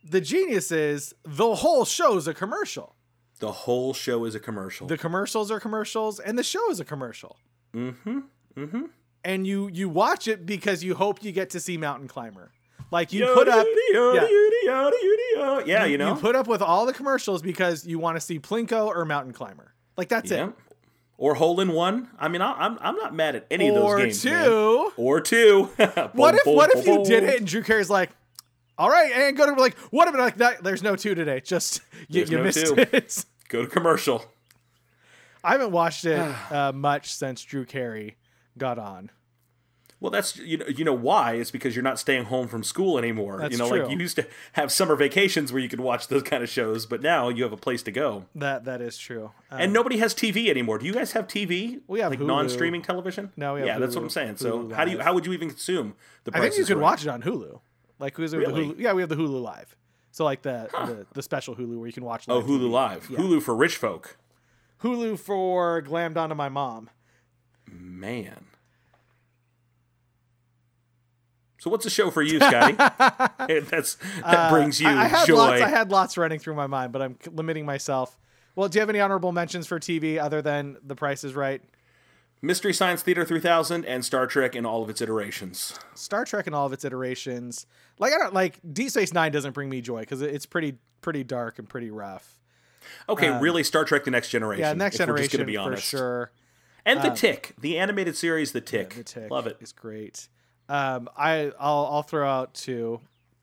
[0.05, 2.95] The genius is the whole show is a commercial.
[3.41, 4.87] The whole show is a commercial.
[4.87, 7.39] The commercials are commercials, and the show is a commercial.
[7.75, 8.21] Mm-hmm.
[8.57, 8.83] Mm-hmm.
[9.25, 12.53] And you you watch it because you hope you get to see Mountain Climber.
[12.91, 14.29] Like you put up, yeah,
[15.67, 18.39] yeah, you know, you put up with all the commercials because you want to see
[18.39, 19.75] Plinko or Mountain Climber.
[19.97, 20.49] Like that's yeah.
[20.49, 20.55] it.
[21.17, 22.11] Or hole in one.
[22.19, 24.25] I mean, I'm I'm not mad at any of those games.
[24.25, 24.45] man.
[24.45, 24.93] two.
[24.97, 25.71] Or two.
[26.13, 28.11] What if what if you did it and Drew Carey's like,
[28.79, 30.63] all right, and go to like what if like that?
[30.65, 31.41] There's no two today.
[31.41, 32.75] Just you, you no missed two.
[32.77, 33.25] it.
[33.49, 34.25] Go to commercial.
[35.45, 36.19] I haven't watched it
[36.51, 38.17] uh, much since Drew Carey
[38.57, 39.11] got on.
[40.01, 41.35] Well, that's you know you know why?
[41.35, 43.39] It's because you're not staying home from school anymore.
[43.41, 46.23] That's you know, like you used to have summer vacations where you could watch those
[46.25, 48.27] kind of shows, but now you have a place to go.
[48.35, 49.31] That that is true.
[49.51, 50.79] Uh, And nobody has TV anymore.
[50.79, 51.81] Do you guys have TV?
[51.87, 52.27] We have like Hulu.
[52.27, 53.33] non-streaming television.
[53.37, 54.37] No, we have yeah, that's what I'm saying.
[54.39, 56.37] So Hulu how do you how would you even consume the?
[56.37, 56.83] I think you is could Right?
[56.83, 57.61] watch it on Hulu.
[57.99, 58.79] Like who's with the Hulu?
[58.79, 59.77] Yeah, we have the Hulu Live.
[60.11, 62.27] So like the the, the special Hulu where you can watch.
[62.29, 62.71] Oh, Hulu TV.
[62.71, 63.09] Live.
[63.09, 64.17] Hulu for rich folk.
[64.83, 66.91] Hulu for glammed onto my mom.
[67.71, 68.47] Man.
[71.59, 72.75] So what's the show for you, Scotty?
[73.71, 75.35] That's that brings you Uh, I, I had joy.
[75.37, 75.63] lots.
[75.63, 78.19] I had lots running through my mind, but I'm limiting myself.
[78.55, 81.63] Well, do you have any honorable mentions for TV other than The Price is Right?
[82.43, 85.79] Mystery Science Theater 3000 and Star Trek in all of its iterations.
[85.95, 87.67] Star Trek in all of its iterations.
[87.99, 91.25] Like I don't like Deep Space Nine doesn't bring me joy because it's pretty pretty
[91.25, 92.39] dark and pretty rough.
[93.09, 94.61] Okay, really, Star Trek: The Next Generation.
[94.63, 95.13] Yeah, next Generation.
[95.15, 95.89] we're just generation gonna be for honest.
[95.89, 96.33] sure.
[96.87, 98.95] And The Tick, the animated series, The Tick.
[98.95, 99.57] The Tick Love it.
[99.59, 99.63] it.
[99.65, 100.29] is great.
[100.69, 103.01] Um, I I'll I'll throw out two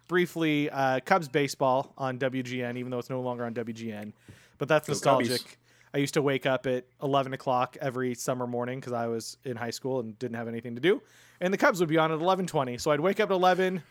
[0.07, 0.69] briefly.
[0.69, 4.13] Uh, Cubs baseball on WGN, even though it's no longer on WGN,
[4.59, 5.57] but that's nostalgic.
[5.93, 9.57] I used to wake up at eleven o'clock every summer morning because I was in
[9.57, 11.01] high school and didn't have anything to do,
[11.39, 12.77] and the Cubs would be on at eleven twenty.
[12.77, 13.83] So I'd wake up at eleven,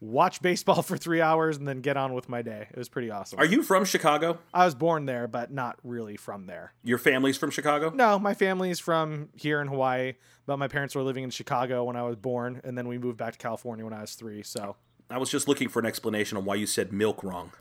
[0.00, 2.66] watch baseball for three hours, and then get on with my day.
[2.70, 3.38] It was pretty awesome.
[3.38, 4.38] Are you from Chicago?
[4.52, 6.74] I was born there, but not really from there.
[6.84, 7.90] Your family's from Chicago?
[7.90, 10.14] No, my family's from here in Hawaii,
[10.44, 13.16] but my parents were living in Chicago when I was born, and then we moved
[13.16, 14.42] back to California when I was three.
[14.42, 14.76] So
[15.08, 17.52] I was just looking for an explanation on why you said milk wrong.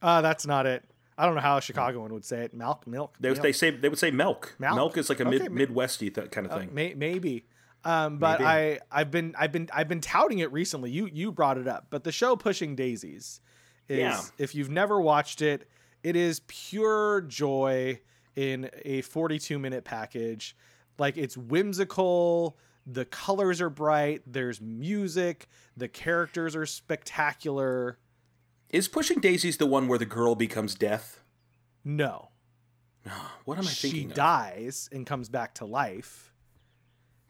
[0.00, 0.84] uh, that's not it.
[1.18, 2.54] I don't know how a Chicagoan would say it.
[2.54, 3.16] Milk, milk.
[3.20, 3.42] They, milk.
[3.42, 4.54] they say they would say milk.
[4.58, 4.74] Milk?
[4.74, 6.74] milk is like a Okay, mid Midwesty th- kind of thing.
[6.74, 7.46] May, maybe.
[7.84, 8.48] Um, but Maybe.
[8.48, 10.90] I I've been I've been I've been touting it recently.
[10.90, 13.40] You you brought it up, but the show Pushing Daisies
[13.88, 14.20] is Yeah.
[14.38, 15.68] if you've never watched it,
[16.04, 18.00] it is pure joy
[18.36, 20.56] in a 42 minute package.
[20.96, 27.98] Like it's whimsical, the colors are bright, there's music, the characters are spectacular.
[28.72, 31.20] Is Pushing Daisies the one where the girl becomes death?
[31.84, 32.30] No.
[33.44, 34.14] What am I she thinking of?
[34.14, 36.32] dies and comes back to life.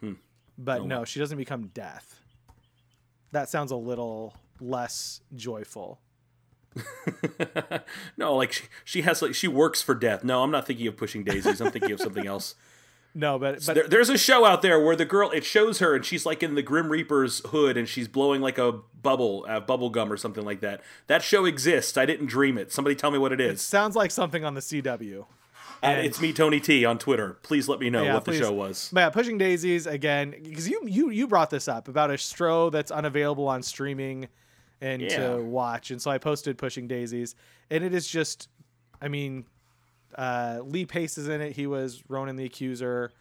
[0.00, 0.12] Hmm.
[0.59, 2.20] But no, she doesn't become death.
[3.33, 6.00] That sounds a little less joyful.
[8.18, 10.22] no, like she, she has like she works for death.
[10.22, 11.61] No, I'm not thinking of Pushing Daisies.
[11.62, 12.55] I'm thinking of something else.
[13.14, 15.94] No, but but There, there's a show out there where the girl it shows her
[15.94, 18.72] and she's like in the Grim Reaper's hood and she's blowing like a
[19.03, 20.81] bubble, uh, bubble gum or something like that.
[21.09, 21.96] That show exists.
[21.98, 22.72] I didn't dream it.
[22.72, 23.61] Somebody tell me what it it is.
[23.62, 25.27] sounds like something on the CW.
[25.85, 27.38] And it's me, Tony T, on Twitter.
[27.42, 28.38] Please let me know Yeah, what please.
[28.38, 28.88] the show was.
[28.92, 32.70] But yeah, pushing daisies again because you you you brought this up about a stro
[32.70, 34.29] that's unavailable on streaming
[34.81, 35.35] and Yeah.
[35.35, 37.35] to watch, and so I posted pushing daisies,
[37.68, 38.48] and it is just,
[39.01, 39.44] I mean,
[40.16, 41.53] uh, Lee Pace is in it.
[41.57, 43.12] He was Ronan the Accuser.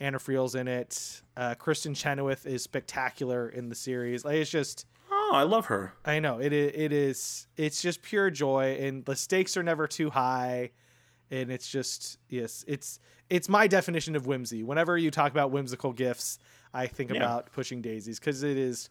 [0.00, 1.22] Anna Friel's in it.
[1.36, 4.24] Uh, Kristin Chenoweth is spectacular in the series.
[4.24, 4.86] Like it's just.
[5.10, 5.92] Oh, I love her.
[6.04, 6.52] I know it.
[6.52, 7.46] It is.
[7.56, 10.70] It's just pure joy, and the stakes are never too high,
[11.30, 12.64] and it's just yes.
[12.66, 12.98] It's
[13.30, 14.62] it's my definition of whimsy.
[14.64, 16.38] Whenever you talk about whimsical gifts,
[16.74, 17.18] I think Yeah.
[17.18, 18.88] about pushing daisies because it is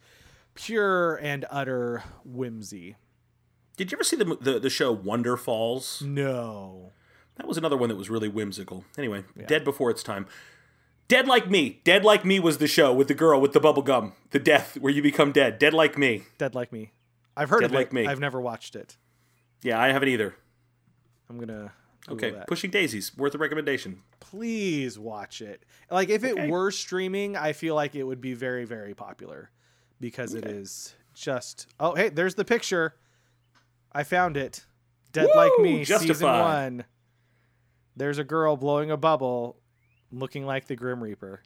[0.53, 2.95] pure and utter whimsy.
[3.77, 6.01] Did you ever see the, the the show Wonder Falls?
[6.01, 6.91] No,
[7.35, 8.85] That was another one that was really whimsical.
[8.97, 10.27] Anyway, Dead Before Its Time.
[11.07, 11.81] Dead Like Me.
[11.83, 14.13] Dead Like Me was the show with the girl with the bubble gum.
[14.31, 15.57] The death where you become dead.
[15.59, 16.23] Dead Like Me.
[16.37, 16.91] dead like me.
[17.35, 17.77] I've heard Dead of it.
[17.77, 18.05] Like Me.
[18.07, 18.97] I've never watched it.
[19.63, 20.35] Yeah, I haven't either.
[21.29, 21.73] I'm gonna.
[22.07, 22.47] Google Okay, that.
[22.47, 23.15] Pushing Daisies.
[23.15, 24.01] Worth a recommendation.
[24.19, 25.63] please watch it.
[25.91, 29.51] Like if it were streaming, I feel like it would be very very popular
[29.99, 30.53] because it Okay.
[30.55, 32.95] is just Oh, hey, there's the picture.
[33.91, 34.65] I found it.
[35.11, 35.63] Dead Like Woo!
[35.63, 36.85] Me season Justified.
[37.95, 37.97] 1.
[37.97, 39.57] There's a girl blowing a bubble
[40.11, 41.41] looking like the Grim Reaper.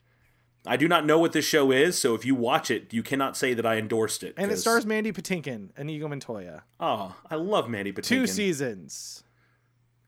[0.66, 3.36] I do not know what this show is, so if you watch it, you cannot
[3.36, 4.34] say that I endorsed it.
[4.36, 6.64] And it stars Mandy Patinkin and Inigo Montoya.
[6.80, 8.02] Oh, I love Mandy Patinkin.
[8.04, 9.22] Two seasons.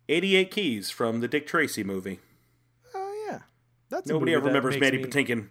[0.09, 2.19] 88 Keys from the Dick Tracy movie.
[2.95, 3.41] Oh yeah.
[3.89, 5.51] That's a Nobody ever that remembers Mandy me- Patinkin.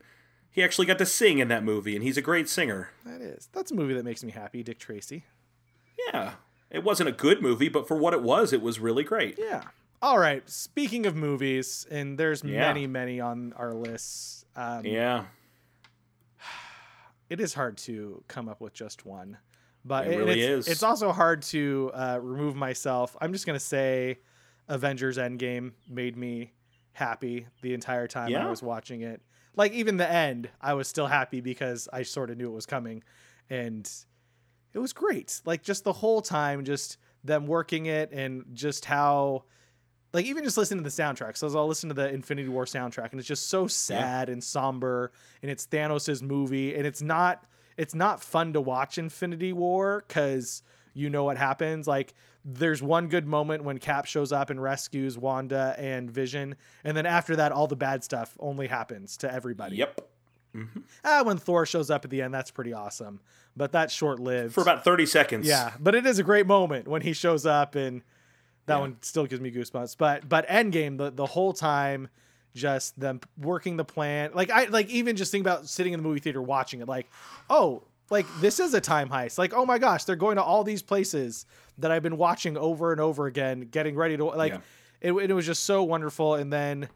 [0.51, 2.89] He actually got to sing in that movie, and he's a great singer.
[3.05, 3.47] That is.
[3.53, 5.23] That's a movie that makes me happy, Dick Tracy.
[6.11, 6.33] Yeah.
[6.71, 9.37] It wasn't a good movie, but for what it was, it was really great.
[9.39, 9.61] Yeah.
[10.01, 10.47] All right.
[10.49, 12.59] Speaking of movies, and there's Yeah.
[12.59, 14.45] many, many on our lists.
[14.55, 15.25] Um, Yeah.
[17.29, 19.37] It is hard to come up with just one,
[19.83, 20.73] but It really it's, is.
[20.73, 23.17] It's also hard to uh, remove myself.
[23.19, 24.19] I'm just gonna say,
[24.69, 26.53] Avengers Endgame made me
[26.93, 29.21] happy the entire time I was watching it.
[29.55, 32.65] Like even the end, I was still happy because I sort of knew it was
[32.65, 33.03] coming,
[33.49, 33.89] and
[34.73, 35.41] it was great.
[35.43, 39.43] Like just the whole time, just them working it and just how
[40.13, 41.37] like even just listening to the soundtrack.
[41.37, 45.11] So I'll listen to the Infinity War soundtrack, and it's just so sad and somber,
[45.41, 47.45] and it's Thanos' movie, and it's not
[47.77, 51.87] it's not fun to watch Infinity War because you know what happens.
[51.87, 56.95] Like there's one good moment when Cap shows up and rescues Wanda and Vision, and
[56.95, 59.77] then after that, all the bad stuff only happens to everybody.
[59.77, 60.01] Yep.
[61.05, 63.19] Ah, when Thor shows up at the end, that's pretty awesome,
[63.55, 64.55] but that's short lived.
[64.55, 65.47] For about 30 seconds.
[65.47, 68.01] Yeah, but it is a great moment when he shows up, and
[68.67, 69.97] that one still gives me goosebumps.
[69.97, 72.09] But but Endgame, the the whole time,
[72.53, 74.31] just them working the plan.
[74.33, 76.87] Like I like even just think about sitting in the movie theater watching it.
[76.87, 77.07] Like,
[77.49, 79.37] oh, like this is a time heist.
[79.37, 81.45] Like, oh my gosh, they're going to all these places
[81.79, 84.53] that I've been watching over and over again, getting ready to like.
[84.53, 84.59] Yeah.
[84.99, 86.89] It, it was just so wonderful, and then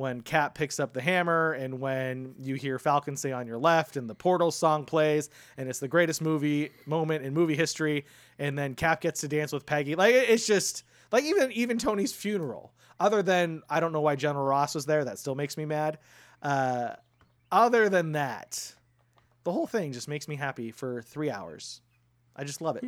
[0.00, 3.98] when Cap picks up the hammer and when you hear Falcon say on your left
[3.98, 5.28] and the Portal song plays
[5.58, 8.06] and it's the greatest movie moment in movie history
[8.38, 9.94] and then Cap gets to dance with Peggy.
[9.96, 12.72] Like it's just like even even Tony's funeral.
[12.98, 15.98] Other than I don't know why General Ross was there, that still makes me mad.
[16.42, 16.94] Uh
[17.52, 18.74] other than that,
[19.44, 21.80] the whole thing just makes me happy for 3 hours.
[22.36, 22.84] I just love it.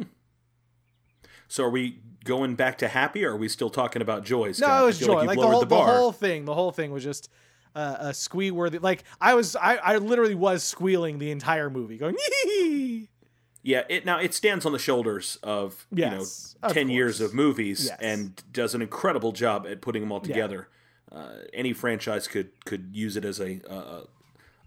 [1.49, 4.53] So are we going back to happy, or are we still talking about joy?
[4.53, 4.69] Scott?
[4.69, 5.19] No, I it was joy.
[5.19, 7.29] you've Like, the whole the the, whole thing, the whole thing was just
[7.75, 8.79] uh, a squee worthy.
[8.79, 12.17] Like I was, I, I literally was squealing the entire movie, going.
[12.45, 13.11] "Yee!"
[13.63, 17.33] Yeah, it now it stands on the shoulders of Yes, you know ten years of
[17.33, 17.99] movies Yes.
[18.01, 20.69] and does an incredible job at putting them all together.
[21.11, 24.03] Uh, any franchise could could use it as a, a,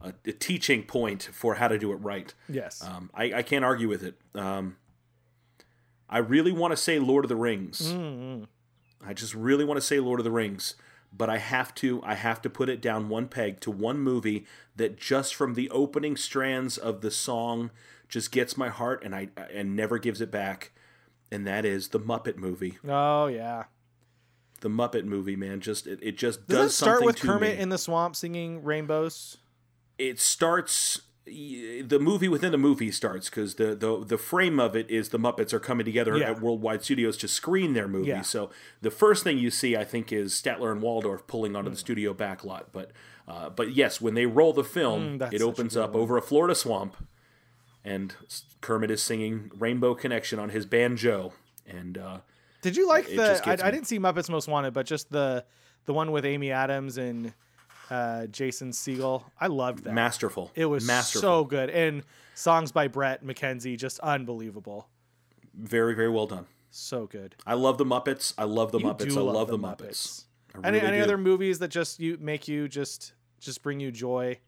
[0.10, 2.34] a, a teaching point for how to do it right.
[2.48, 2.82] Yes.
[2.84, 4.16] Um, I, I can't argue with it.
[4.34, 4.78] Um,
[6.10, 7.92] I really want to say Lord of the Rings.
[7.92, 8.44] Mm-hmm.
[9.08, 10.76] I just really want to say Lord of the Rings,
[11.12, 14.46] but I have to I have to put it down one peg to one movie
[14.76, 17.72] that just from the opening strands of the song
[18.10, 20.72] just gets my heart and I and never gives it back,
[21.32, 22.78] and that is the Muppet movie.
[22.88, 23.66] oh yeah.
[24.62, 27.62] The Muppet movie, man, just it, it just Does does, that start with Kermit me.
[27.62, 29.38] in the swamp singing rainbows?
[29.98, 34.90] it starts the movie within the movie starts because the, the the frame of it
[34.92, 36.32] is the Muppets are coming together Yeah.
[36.32, 38.10] at Worldwide Studios to screen their movie.
[38.10, 38.22] Yeah.
[38.22, 38.50] So
[38.82, 41.58] the first thing you see, I think, is Statler and Waldorf pulling Hmm.
[41.58, 42.66] onto the studio backlot.
[42.72, 42.92] But
[43.28, 46.02] uh, but yes, when they roll the film, Mm, it opens up one.
[46.04, 46.96] over a Florida swamp,
[47.86, 48.14] and
[48.60, 51.32] Kermit is singing Rainbow Connection on his banjo,
[51.66, 52.18] and uh,
[52.62, 53.42] Did you like the?
[53.46, 55.46] I, I didn't see Muppets Most Wanted, but just the
[55.86, 57.34] the one with Amy Adams and
[57.90, 59.24] uh, Jason Segel.
[59.40, 59.94] I loved that.
[59.94, 60.52] Masterful.
[60.56, 61.22] it was masterful.
[61.22, 64.90] so good, and songs by Bret McKenzie just unbelievable.
[65.54, 66.48] very very well done.
[66.72, 67.36] So good.
[67.46, 68.34] I love the Muppets.
[68.38, 69.16] I love the You Muppets.
[69.16, 70.24] I love love the the Muppets.
[70.56, 71.04] I Any really any do.
[71.04, 74.40] other movies that just you make you just just bring you joy?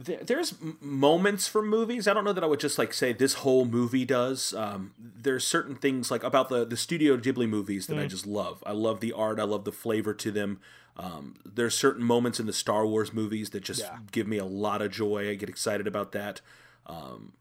[0.00, 2.06] There- there's moments from movies.
[2.06, 4.54] I don't know that I would just like say this whole movie does.
[4.54, 8.10] Um, there's certain things like about the the Studio Ghibli movies that I Mm.
[8.10, 8.62] just love.
[8.64, 9.40] I love the art.
[9.40, 10.60] I love the flavor to them.
[10.96, 13.98] Um, there's certain moments in the Star Wars movies that just Yeah.
[14.12, 15.28] give me a lot of joy.
[15.30, 16.40] I get excited about that.
[16.86, 17.32] Um,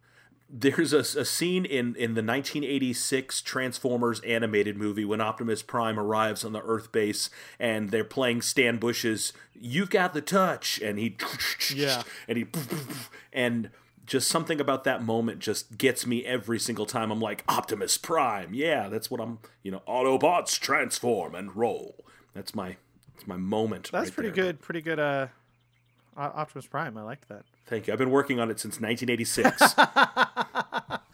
[0.49, 6.45] there's a, a scene in, in the 1986 Transformers animated movie when Optimus Prime arrives
[6.45, 7.29] on the Earth base
[7.59, 11.17] and they're playing Stan Bush's "You've Got the Touch" and he
[11.75, 12.03] Yeah.
[12.27, 12.45] and he
[13.33, 13.69] and
[14.05, 17.11] just something about that moment just gets me every single time.
[17.11, 19.39] I'm like Optimus Prime, yeah, that's what I'm.
[19.63, 22.05] You know, Autobots transform and roll.
[22.33, 22.77] That's my
[23.13, 23.89] that's my moment.
[23.91, 24.45] That's right pretty there.
[24.45, 24.61] good.
[24.61, 24.97] Pretty good.
[24.99, 25.27] Uh,
[26.17, 26.97] Optimus Prime.
[26.97, 27.43] I liked that.
[27.65, 27.93] Thank you.
[27.93, 29.75] I've been working on it since 1986.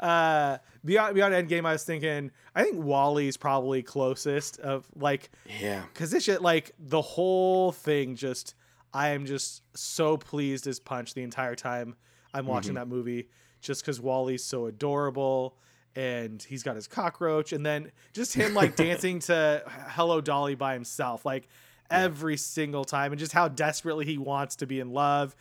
[0.00, 2.30] Uh, beyond beyond Endgame, I was thinking.
[2.54, 5.82] I think WALL-E's probably closest of like yeah.
[5.92, 8.54] because this shit like the whole thing just
[8.92, 11.94] i am just so pleased as punch the entire time
[12.34, 13.28] i'm watching that movie
[13.60, 15.56] just because WALL-E's so adorable
[15.94, 20.72] and he's got his cockroach and then just him like dancing to hello dolly by
[20.72, 21.48] himself like
[21.90, 25.34] every single time and just how desperately he wants to be in love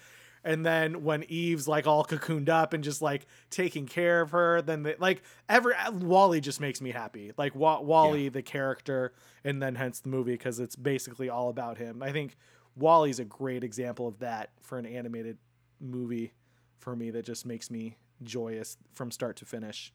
[0.43, 4.61] and then when Eve's like all cocooned up and just like taking care of her,
[4.61, 7.33] then they, like every uh, WALL-E just makes me happy.
[7.37, 11.77] Like Wa- WALL-E, the character, and then hence the movie because it's basically all about
[11.77, 12.01] him.
[12.01, 12.37] I think
[12.77, 15.37] WALL-E's a great example of that for an animated
[15.81, 16.33] movie
[16.77, 19.91] for me that just makes me joyous from start to finish.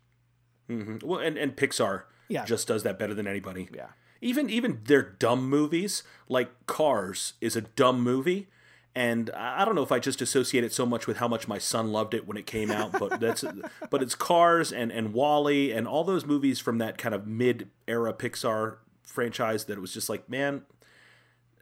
[0.69, 1.07] Mm-hmm.
[1.07, 2.45] Well, and, and Pixar Yeah.
[2.45, 3.69] just does that better than anybody.
[3.75, 3.89] Yeah.
[4.25, 8.49] Even even their dumb movies, like Cars, is a dumb movie,
[8.95, 11.59] and I don't know if I just associate it so much with how much my
[11.59, 13.45] son loved it when it came out, but that's
[13.91, 17.69] but it's Cars and and WALL-E and all those movies from that kind of mid
[17.87, 20.63] era Pixar franchise that it was just like, man,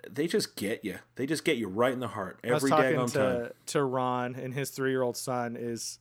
[0.09, 0.99] they just get you.
[1.17, 3.09] They just get you right in the heart I was every talking time.
[3.09, 5.99] to to Ron and his three year old son is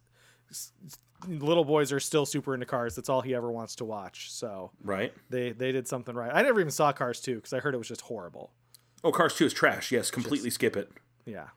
[1.27, 2.95] little boys are still super into cars.
[2.95, 4.31] That's all he ever wants to watch.
[4.31, 5.13] So Right?
[5.29, 6.31] they they did something right.
[6.33, 8.51] I never even saw Cars 2 because I heard it was just horrible.
[9.03, 9.91] Oh, Cars Two is trash.
[9.91, 10.91] Yes, completely skip it.
[11.25, 11.47] Yeah.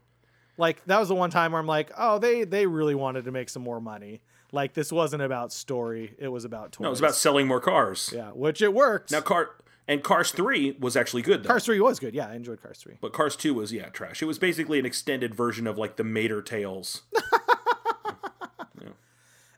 [0.56, 3.32] Like that was the one time where I'm like, oh, they they really wanted to
[3.32, 4.22] make some more money.
[4.52, 6.82] Like this wasn't about story; it was about toys.
[6.84, 8.12] No, it was about selling more cars.
[8.14, 9.10] yeah, which it worked.
[9.10, 9.50] Now, Car
[9.88, 11.42] and Cars Three was actually good.
[11.42, 11.48] Though.
[11.48, 12.14] Cars three was good.
[12.14, 12.94] Yeah, I enjoyed Cars three.
[13.00, 14.22] But Cars 2 was, yeah, trash.
[14.22, 17.02] It was basically an extended version of like the Mater Tales.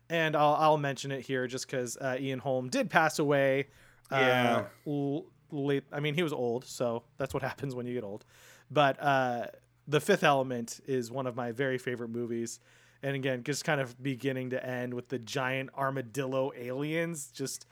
[0.08, 3.68] And I'll I'll mention it here just because uh, Ian Holm did pass away.
[4.10, 4.64] Uh, Yeah.
[4.86, 5.84] l- late.
[5.92, 8.24] I mean, he was old, so that's what happens when you get old.
[8.70, 9.46] But uh,
[9.88, 12.60] the Fifth Element is one of my very favorite movies.
[13.02, 17.30] And again, just kind of beginning to end with the giant armadillo aliens.
[17.32, 17.66] Just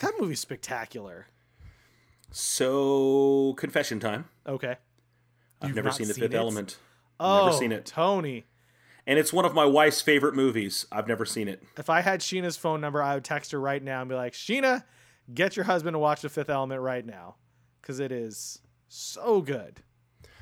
[0.00, 1.26] that movie's spectacular.
[2.30, 4.24] So, confession time.
[4.46, 4.76] Okay.
[5.62, 6.36] I've You've never seen The Fifth it?
[6.36, 6.78] Element.
[7.20, 7.86] Oh, never seen it.
[7.86, 8.44] Tony.
[9.06, 10.86] And it's one of my wife's favorite movies.
[10.90, 11.62] I've never seen it.
[11.76, 14.32] If I had Sheena's phone number, I would text her right now and be like,
[14.32, 14.84] Sheena,
[15.32, 17.36] get your husband to watch The Fifth Element right now.
[17.82, 19.82] Because it is so good.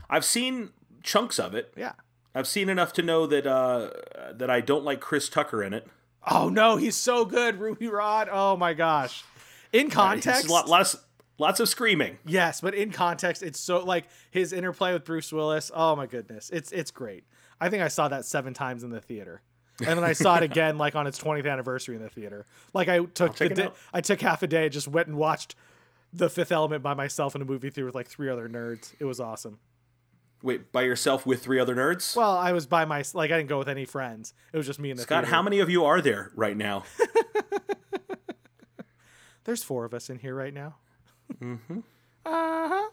[0.08, 0.70] I've seen
[1.02, 1.74] chunks of it.
[1.76, 1.94] Yeah.
[2.34, 3.90] I've seen enough to know that uh,
[4.32, 5.86] that I don't like Chris Tucker in it.
[6.30, 8.28] Oh, no, he's so good, Ruby Rhod.
[8.30, 9.24] Oh, my gosh.
[9.72, 10.96] In context, It's lot, lots,
[11.38, 12.18] lots of screaming.
[12.24, 15.70] yes, but in context, it's so like his interplay with Bruce Willis.
[15.74, 16.48] Oh, my goodness.
[16.50, 17.24] It's, it's great.
[17.62, 19.40] I think I saw that seven times in the theater.
[19.78, 22.44] And then I saw it again, like on its 20th anniversary in the theater.
[22.74, 23.68] Like I took the day.
[23.94, 25.54] I took half a day, just went and watched
[26.12, 28.94] The Fifth Element by myself in a movie theater with like three other nerds.
[28.98, 29.60] It was awesome.
[30.42, 32.16] Wait, by yourself with three other nerds?
[32.16, 34.34] Well, I was by my like I didn't go with any friends.
[34.52, 35.30] It was just me and the God, theater.
[35.30, 36.82] how many of you are there right now?
[39.44, 40.74] There's four of us in here right now.
[41.40, 41.78] Mm-hmm.
[42.26, 42.90] Uh huh.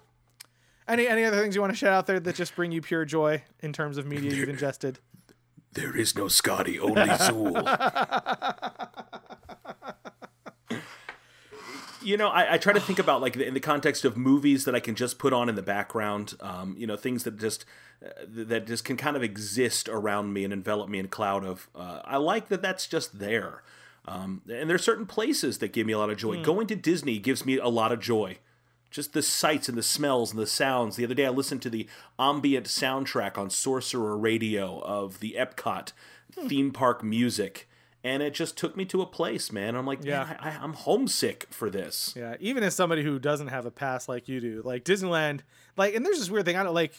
[0.90, 3.06] Any any other things you want to shout out there that just bring you pure
[3.06, 5.00] joy in terms of media you've ingested?
[5.74, 7.64] there is no Scotty, only Zuul.
[12.02, 14.76] you know, I, I try to think about like in the context of movies that
[14.76, 16.36] I can just put on in the background.
[16.40, 17.66] Um, you know, things that just
[18.04, 21.44] uh, that just can kind of exist around me and envelop me in a cloud
[21.44, 21.70] of.
[21.76, 23.64] Uh, I like that that's just there.
[24.06, 26.42] Um, and there's certain places that give me a lot of joy.
[26.42, 28.40] Going to Disney gives me a lot of joy.
[28.90, 30.96] Just the sights and the smells and the sounds.
[30.96, 31.88] The other day I listened to the
[32.18, 35.92] ambient soundtrack on Sorcerer Radio of the Epcot
[36.38, 36.48] hmm.
[36.48, 37.68] theme park music.
[38.04, 39.76] And it just took me to a place, man.
[39.76, 40.38] I'm like, Yeah.
[40.40, 42.14] I, I'm homesick for this.
[42.16, 45.42] Yeah, even as somebody who doesn't have a past like you do, like Disneyland,
[45.76, 46.56] like, and there's this weird thing.
[46.56, 46.94] I don't like.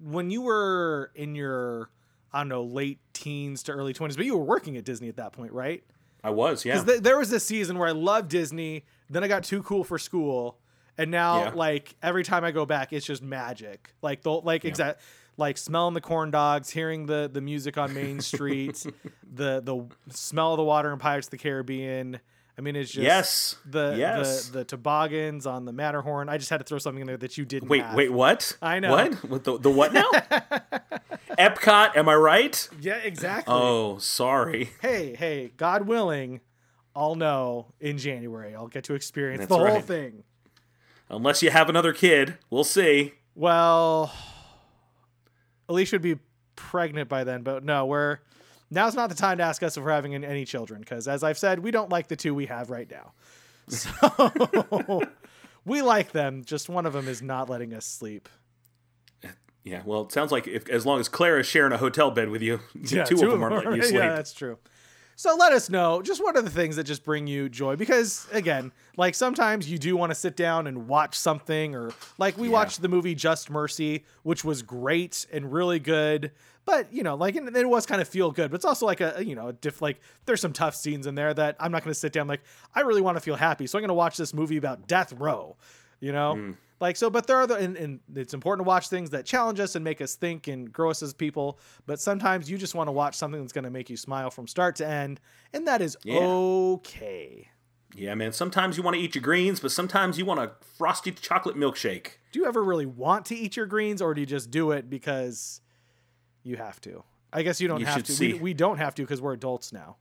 [0.00, 1.90] when you were in your
[2.32, 5.16] I don't know late teens to early twenties, but you were working at Disney at
[5.16, 5.82] that point, right?
[6.22, 6.74] I was, yeah.
[6.74, 9.84] Because th- there was a season where I loved Disney, then I got too cool
[9.84, 10.58] for school,
[10.98, 11.50] and now Yeah.
[11.54, 13.92] like every time I go back, it's just magic.
[14.02, 15.00] Like the like exact
[15.36, 18.84] like smelling the corn dogs, hearing the the music on Main Street,
[19.22, 22.20] the the smell of the water in Pirates of the Caribbean.
[22.58, 23.56] I mean, it's just yes.
[23.66, 24.48] the yes.
[24.48, 26.30] the the toboggans on the Matterhorn.
[26.30, 27.68] I just had to throw something in there that you didn't.
[27.68, 27.94] wait, have.
[27.94, 28.56] wait, what?
[28.62, 28.92] I know.
[28.92, 29.14] What?
[29.24, 30.08] What the, the what now?
[31.38, 32.68] Epcot, am I right?
[32.80, 33.52] Yeah, exactly.
[33.52, 34.70] Oh, sorry.
[34.80, 36.40] Hey, hey, God willing,
[36.94, 38.54] I'll know in January.
[38.54, 39.84] I'll get to experience That's the whole right.
[39.84, 40.24] thing.
[41.08, 43.14] Unless you have another kid, we'll see.
[43.34, 44.12] Well,
[45.68, 46.18] Alicia would be
[46.56, 48.18] pregnant by then, but no, we're
[48.70, 51.38] now's not the time to ask us if we're having any children because, as I've
[51.38, 53.12] said, we don't like the two we have right now.
[53.68, 55.02] So
[55.64, 56.44] we like them.
[56.44, 58.28] Just one of them is not letting us sleep.
[59.64, 62.28] Yeah, well, it sounds like if, as long as Claire is sharing a hotel bed
[62.28, 63.94] with you, yeah, two, of them aren't letting you sleep.
[63.96, 64.58] Yeah, that's true.
[65.18, 68.26] So let us know just what are the things that just bring you joy because
[68.32, 72.48] again, like sometimes you do want to sit down and watch something or like we
[72.48, 72.52] Yeah.
[72.52, 76.32] watched the movie Just Mercy, which was great and really good.
[76.66, 79.00] But you know, like and it was kind of feel good, but it's also like
[79.00, 81.94] a you know, diff like there's some tough scenes in there that I'm not going
[81.94, 82.42] to sit down like
[82.74, 85.14] I really want to feel happy, so I'm going to watch this movie about death
[85.14, 85.56] row,
[86.00, 86.34] you know.
[86.34, 86.52] Hmm.
[86.78, 89.60] Like so, but there are the and, and it's important to watch things that challenge
[89.60, 91.58] us and make us think and grow us as people.
[91.86, 94.46] But sometimes you just want to watch something that's going to make you smile from
[94.46, 95.18] start to end,
[95.54, 96.18] and that is Yeah.
[96.18, 97.48] okay.
[97.94, 98.32] Yeah, man.
[98.32, 102.18] Sometimes you want to eat your greens, but sometimes you want a frosty chocolate milkshake.
[102.30, 104.90] Do you ever really want to eat your greens, or do you just do it
[104.90, 105.62] because
[106.42, 107.04] you have to?
[107.32, 108.20] I guess you don't You have to.
[108.20, 109.96] We, we don't have to because we're adults now.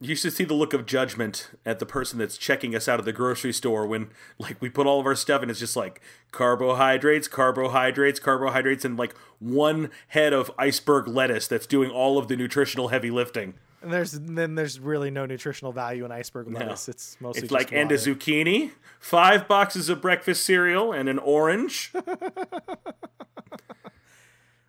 [0.00, 3.04] You should see the look of judgment at the person that's checking us out of
[3.06, 6.00] the grocery store when, like, we put all of our stuff and it's just like
[6.30, 12.36] carbohydrates, carbohydrates, carbohydrates, and like one head of iceberg lettuce that's doing all of the
[12.36, 13.54] nutritional heavy lifting.
[13.82, 16.88] And there's then there's really no nutritional value in iceberg lettuce.
[16.88, 21.18] It's mostly It's like just and a zucchini, five boxes of breakfast cereal, and an
[21.18, 21.92] orange.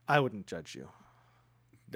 [0.07, 0.89] I wouldn't judge you.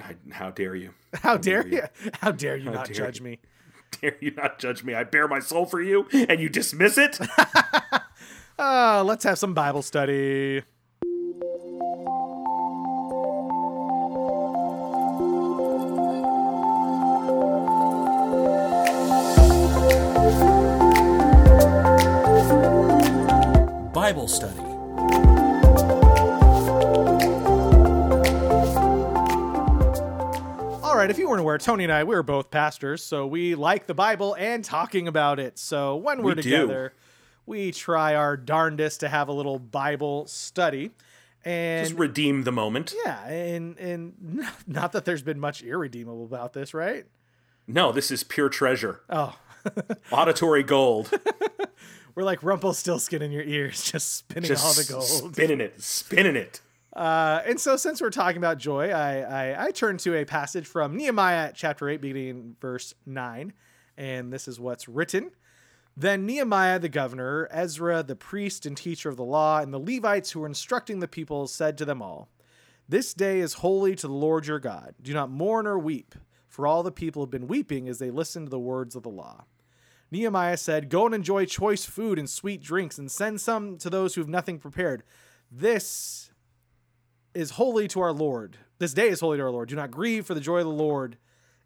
[0.02, 0.94] I- How dare you?
[1.14, 1.78] How dare you.
[1.78, 2.10] you?
[2.22, 3.26] How dare you not dare judge you.
[3.26, 3.40] me?
[4.02, 4.94] Dare you not judge me?
[4.94, 7.18] I bare my soul for you, and you dismiss it?
[8.60, 10.62] Uh, let's have some Bible study.
[23.94, 24.69] Bible study.
[31.00, 33.88] Right, if you weren't aware, Tony and I, we were both pastors, so we like
[33.88, 35.58] the Bible and talking about it.
[35.58, 36.94] So when we're We together,
[37.46, 40.92] we try our darndest to have a little Bible study.
[41.46, 42.94] And Just redeem the moment.
[43.06, 47.06] yeah, and and not that there's been much irredeemable about this, right?
[47.66, 49.02] No, this is pure treasure.
[49.10, 49.38] Oh,
[50.12, 51.12] Auditory gold.
[52.16, 55.34] we're like Rumpelstiltskin in your ears, just spinning Just all the gold.
[55.36, 56.60] spinning it, spinning it.
[57.00, 60.68] Uh, and so, since we're talking about joy, I, I, I turn to a passage
[60.68, 63.54] from Nehemiah chapter 8, beginning verse 9.
[63.98, 65.32] And this is what's written.
[65.96, 70.32] Then Nehemiah the governor, Ezra the priest and teacher of the law, and the Levites
[70.32, 72.28] who were instructing the people said to them all,
[72.90, 74.94] This day is holy to the Lord your God.
[75.02, 76.16] Do not mourn or weep,
[76.50, 79.10] for all the people have been weeping as they listened to the words of the
[79.10, 79.46] law.
[80.12, 84.16] Nehemiah said, Go and enjoy choice food and sweet drinks, and send some to those
[84.16, 85.04] who have nothing prepared.
[85.50, 86.29] This
[87.34, 88.58] is holy to our Lord.
[88.80, 89.70] This day is holy to our Lord.
[89.70, 91.18] Do not grieve, for the joy of the Lord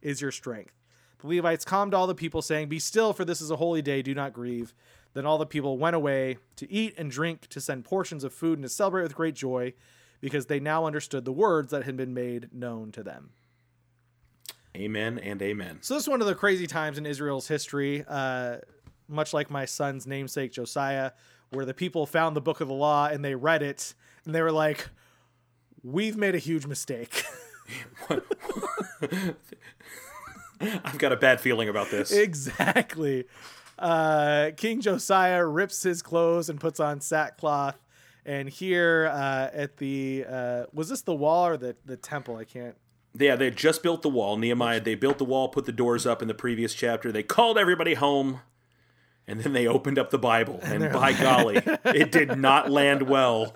[0.02, 0.74] is your strength.
[1.20, 4.02] The Levites calmed all the people, saying, Be still, for this is a holy day.
[4.02, 4.74] Do not grieve.
[5.14, 8.58] Then all the people went away to eat and drink, to send portions of food,
[8.58, 9.74] and to celebrate with great joy,
[10.20, 13.30] because they now understood the words that had been made known to them.
[14.76, 15.80] Amen and amen.
[15.82, 18.58] So this is one of the crazy times in Israel's history, uh,
[19.08, 21.12] much like my son's namesake Josiah,
[21.52, 23.94] where the people found the book of the law and they read it
[24.26, 24.90] and they were like,
[25.84, 27.24] "We've made a huge mistake."
[30.62, 32.12] I've got a bad feeling about this.
[32.12, 33.26] exactly.
[33.78, 37.78] Uh, King Josiah rips his clothes and puts on sackcloth.
[38.26, 42.38] And here uh, at the uh, was this the wall or the the temple?
[42.38, 42.76] I can't.
[43.18, 44.38] Yeah, they had just built the wall.
[44.38, 47.12] Nehemiah, they built the wall, put the doors up in the previous chapter.
[47.12, 48.40] They called everybody home,
[49.28, 50.60] and then they opened up the Bible.
[50.64, 53.56] And, by golly, it did not land well.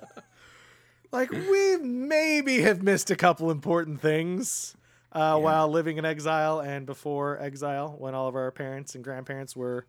[1.12, 4.76] Like we maybe have missed a couple important things
[5.12, 9.55] uh, while living in exile and before exile when all of our parents and grandparents
[9.55, 9.86] were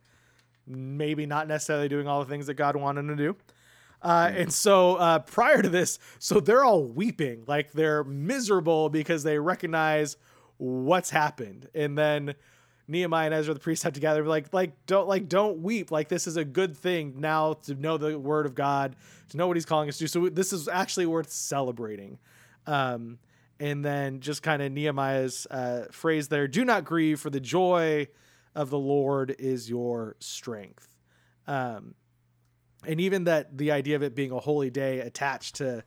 [0.67, 3.37] maybe not necessarily doing all the things that god wanted them to do.
[4.01, 9.25] Uh, and so uh, prior to this, so they're all weeping, like they're miserable because
[9.25, 10.17] they recognize
[10.59, 11.69] what's happened.
[11.75, 12.35] And then
[12.89, 15.91] Nehemiah and Ezra the priest have together like like don't like don't weep.
[15.91, 18.97] Like this is a good thing now to know the word of God,
[19.29, 20.09] to know what He's calling us to.
[20.09, 22.19] So this is actually worth celebrating.
[22.67, 23.19] Um,
[23.61, 28.09] and then just kind of Nehemiah's uh, phrase there: "Do not grieve, for the joy
[28.55, 30.89] of the Lord is your strength."
[31.47, 31.95] Um,
[32.87, 35.85] and even that the idea of it being a holy day attached to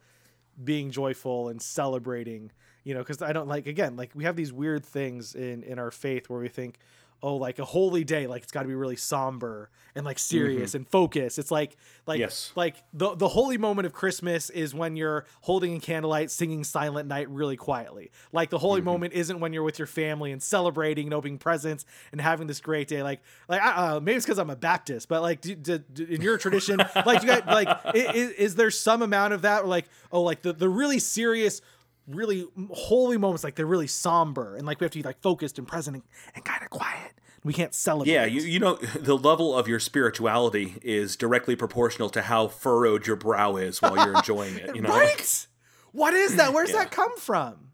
[0.64, 2.52] being joyful and celebrating
[2.84, 5.80] you know because i don't like again like we have these weird things in in
[5.80, 6.78] our faith where we think
[7.24, 10.72] oh like a holy day like it's got to be really somber and like serious
[10.72, 10.78] mm-hmm.
[10.78, 11.40] and focused.
[11.40, 11.76] It's like
[12.08, 12.52] like Yes.
[12.56, 17.08] like the the holy moment of christmas is when you're holding a candlelight singing silent
[17.08, 18.12] night really quietly.
[18.32, 18.86] Like the holy mm-hmm.
[18.86, 22.62] moment isn't when you're with your family and celebrating and opening presents and having this
[22.62, 23.04] great day.
[23.04, 26.06] Like like I, uh, maybe it's because i'm a baptist but like do, do, do-
[26.06, 29.64] in your tradition like you got like is, is there some amount of that?
[29.64, 31.62] Or like oh like the, the really serious
[32.08, 35.58] really holy moments like they're really somber and like we have to be like focused
[35.60, 36.04] and present and,
[36.36, 39.80] and kind of quiet we can't celebrate Yeah, you, you know, the level of your
[39.80, 44.70] spirituality is directly proportional to how furrowed your brow is while you're enjoying it.
[44.76, 45.48] You know, right
[45.92, 46.80] what is that where's Yeah.
[46.80, 47.70] that come from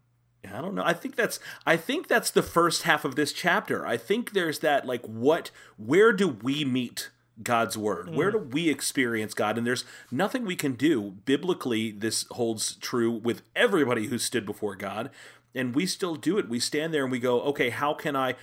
[0.50, 0.84] I don't know.
[0.84, 3.86] I think that's I think that's the first half of this chapter.
[3.86, 7.10] I think there's that like what where do we meet
[7.42, 8.06] God's word?
[8.06, 8.16] Mm-hmm.
[8.16, 9.58] Where do we experience God?
[9.58, 11.16] And there's nothing we can do.
[11.24, 15.10] Biblically, this holds true with everybody who stood before God,
[15.54, 16.48] and we still do it.
[16.48, 18.34] We stand there and we go, "Okay, how can I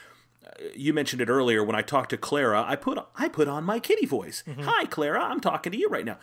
[0.46, 2.64] uh, you mentioned it earlier when I talked to Clara.
[2.66, 4.44] I put I put on my kitty voice.
[4.48, 4.62] Mm-hmm.
[4.62, 5.24] Hi, Clara.
[5.24, 6.18] I'm talking to you right now.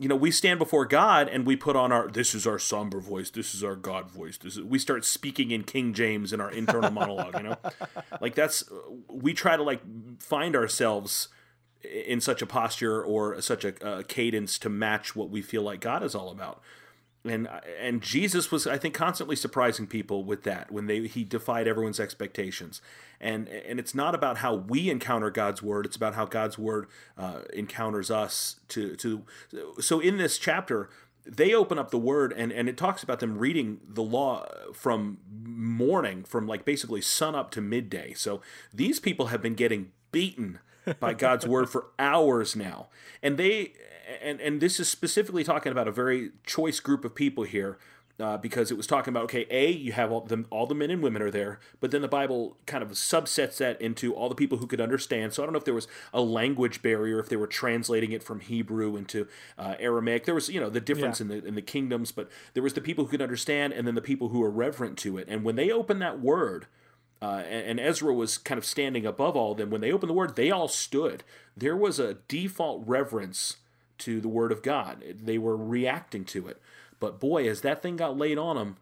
[0.00, 3.00] You know, we stand before God and we put on our this is our somber
[3.00, 3.30] voice.
[3.30, 4.36] This is our God voice.
[4.38, 7.36] This is, we start speaking in King James in our internal monologue.
[7.36, 7.56] You know,
[8.20, 8.64] like that's
[9.08, 9.80] we try to like
[10.20, 11.28] find ourselves
[11.88, 15.80] in such a posture or such a, a cadence to match what we feel like
[15.80, 16.60] God is all about.
[17.24, 17.48] And
[17.80, 22.00] and Jesus was I think constantly surprising people with that when they he defied everyone's
[22.00, 22.80] expectations.
[23.20, 26.86] And and it's not about how we encounter God's word it's about how God's word
[27.16, 29.24] uh, encounters us to to
[29.80, 30.88] so in this chapter
[31.26, 35.18] they open up the word and and it talks about them reading the law from
[35.28, 38.14] morning from like basically sun up to midday.
[38.14, 38.40] So
[38.72, 40.60] these people have been getting beaten
[41.00, 42.88] by God's word for hours now.
[43.22, 43.72] And they
[44.22, 47.78] and and this is specifically talking about a very choice group of people here.
[48.20, 50.90] Uh, because it was talking about okay, a you have all the all the men
[50.90, 54.34] and women are there, but then the Bible kind of subsets that into all the
[54.34, 55.32] people who could understand.
[55.32, 58.24] So I don't know if there was a language barrier, if they were translating it
[58.24, 60.24] from Hebrew into uh, Aramaic.
[60.24, 61.26] There was you know the difference Yeah.
[61.26, 63.94] in the in the kingdoms, but there was the people who could understand, and then
[63.94, 65.28] the people who were reverent to it.
[65.28, 66.66] And when they opened that word,
[67.20, 69.70] uh, and, Ezra was kind of standing above all of them.
[69.70, 71.24] When they opened the word, they all stood.
[71.56, 73.56] There was a default reverence
[73.98, 75.02] to the word of God.
[75.20, 76.60] They were reacting to it.
[77.00, 78.76] But boy, as that thing got laid on them,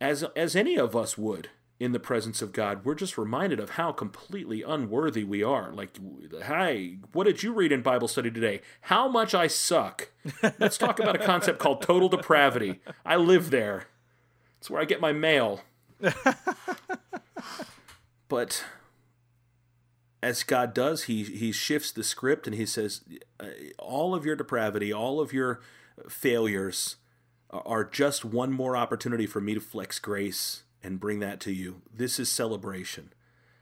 [0.00, 1.48] as as any of us would
[1.80, 5.72] in the presence of God, we're just reminded of how completely unworthy we are.
[5.72, 5.98] Like,
[6.44, 8.60] hi, what did you read in Bible study today?
[8.82, 10.10] How much I suck.
[10.58, 12.80] Let's talk about a concept called total depravity.
[13.04, 13.86] I live there.
[14.58, 15.62] It's where I get my mail.
[18.28, 18.64] but
[20.22, 23.02] as God does, he he shifts the script and he says,
[23.38, 23.46] uh,
[23.78, 25.60] all of your depravity, all of your
[26.08, 26.96] failures
[27.50, 31.82] are just one more opportunity for me to flex grace and bring that to you.
[31.92, 33.12] This is celebration.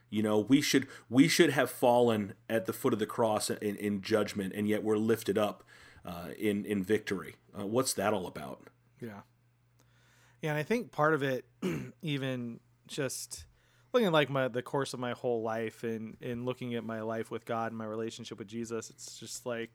[0.09, 3.75] You know, we should we should have fallen at the foot of the cross in,
[3.75, 5.63] in judgment, and yet we're lifted up
[6.05, 7.35] uh, in in victory.
[7.57, 8.67] Uh, what's that all about?
[9.01, 9.21] Yeah.
[10.41, 11.45] Yeah, and I think part of it,
[12.01, 13.45] even just
[13.93, 17.01] looking at like my the course of my whole life and and looking at my
[17.01, 19.71] life with God and my relationship with Jesus, it's just like,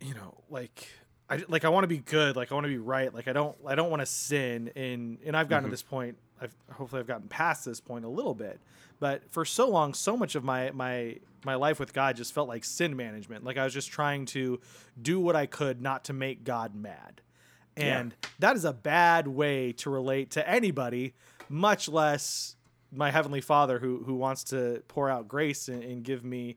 [0.00, 0.88] you know, like
[1.28, 3.32] I like I want to be good, like I want to be right, like I
[3.32, 5.72] don't I don't want to sin, and and I've gotten to mm-hmm.
[5.72, 6.18] this point.
[6.40, 8.60] I've hopefully I've gotten past this point a little bit,
[8.98, 12.48] but for so long, so much of my my my life with God just felt
[12.48, 13.44] like sin management.
[13.44, 14.60] Like I was just trying to
[15.00, 17.20] do what I could not to make God mad.
[17.76, 21.14] And that is a bad way to relate to anybody,
[21.50, 22.56] much less
[22.92, 26.56] my heavenly Father who who wants to pour out grace and, and give me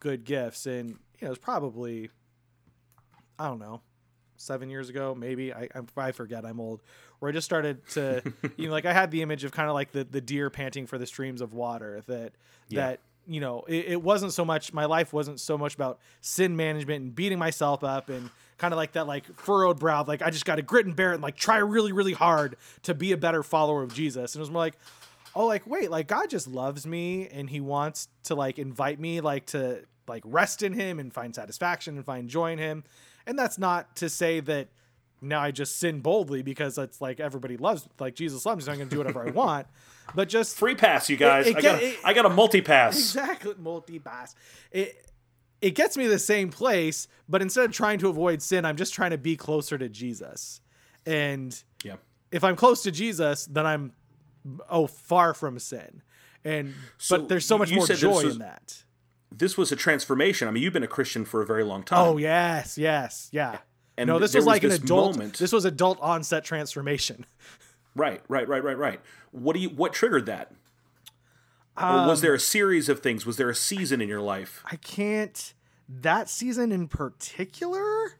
[0.00, 0.66] good gifts.
[0.66, 2.10] And you know, it's probably
[3.38, 3.82] I don't know,
[4.36, 6.44] seven years ago, maybe I I, I forget.
[6.44, 6.82] I'm old.
[7.18, 8.22] Where I just started to,
[8.56, 10.86] you know, like I had the image of kind of like the the deer panting
[10.86, 12.02] for the streams of water.
[12.06, 12.32] That
[12.80, 14.72] that you know, it, it wasn't so much.
[14.72, 18.78] My life wasn't so much about sin management and beating myself up and kind of
[18.78, 20.04] like that like furrowed brow.
[20.06, 22.56] Like I just got to grit and bear it and like try really really hard
[22.82, 24.34] to be a better follower of Jesus.
[24.34, 24.76] And it was more like
[25.34, 29.22] oh like wait like god just loves me and he wants to like invite me
[29.22, 32.84] like to like rest in him and find satisfaction and find joy in him.
[33.26, 34.68] And that's not to say that
[35.20, 38.72] now I just sin boldly because it's like everybody loves like Jesus loves me, so
[38.72, 39.66] I'm gonna do whatever I want.
[40.14, 41.46] But just Free pass, you guys.
[41.46, 42.96] it I get- got it- a, I got a multi pass.
[42.96, 44.34] exactly multi pass.
[44.70, 45.06] It
[45.60, 48.92] it gets me the same place, but instead of trying to avoid sin, I'm just
[48.94, 50.60] trying to be closer to Jesus.
[51.06, 51.96] And Yeah.
[52.32, 53.92] if I'm close to Jesus, then I'm
[54.68, 56.02] oh far from sin.
[56.44, 58.82] And So but there's so much more joy was- in that.
[59.34, 60.46] This was a transformation.
[60.46, 61.98] I mean, you've been a Christian for a very long time.
[62.00, 63.58] Oh yes, yes, yeah.
[63.96, 65.14] And no, this was like an adult.
[65.16, 67.24] moment- This was adult onset transformation.
[67.94, 69.00] Right, right, right, right, right.
[69.30, 69.68] What do you?
[69.68, 70.52] What triggered that?
[71.76, 73.24] Um, was there a series of things?
[73.24, 74.62] Was there a season in your life?
[74.70, 75.54] I can't.
[75.88, 78.14] That season in particular,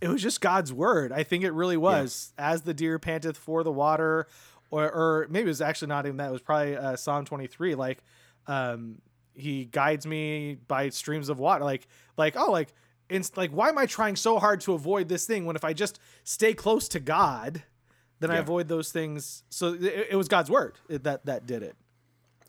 [0.00, 1.12] it was just God's word.
[1.12, 2.32] I think it really was.
[2.38, 4.26] As the deer panteth for the water,
[4.70, 6.28] or, or maybe it was actually not even that.
[6.28, 7.74] It was probably uh, Psalm twenty three.
[7.74, 8.02] Like,
[8.46, 9.00] um,
[9.34, 11.64] he guides me by streams of water.
[11.64, 12.68] Like, like oh, like,
[13.08, 15.72] it's like why am I trying so hard to avoid this thing when if I
[15.72, 17.62] just stay close to God,
[18.24, 19.42] then I avoid those things.
[19.50, 21.76] So it, it was God's word that that did it.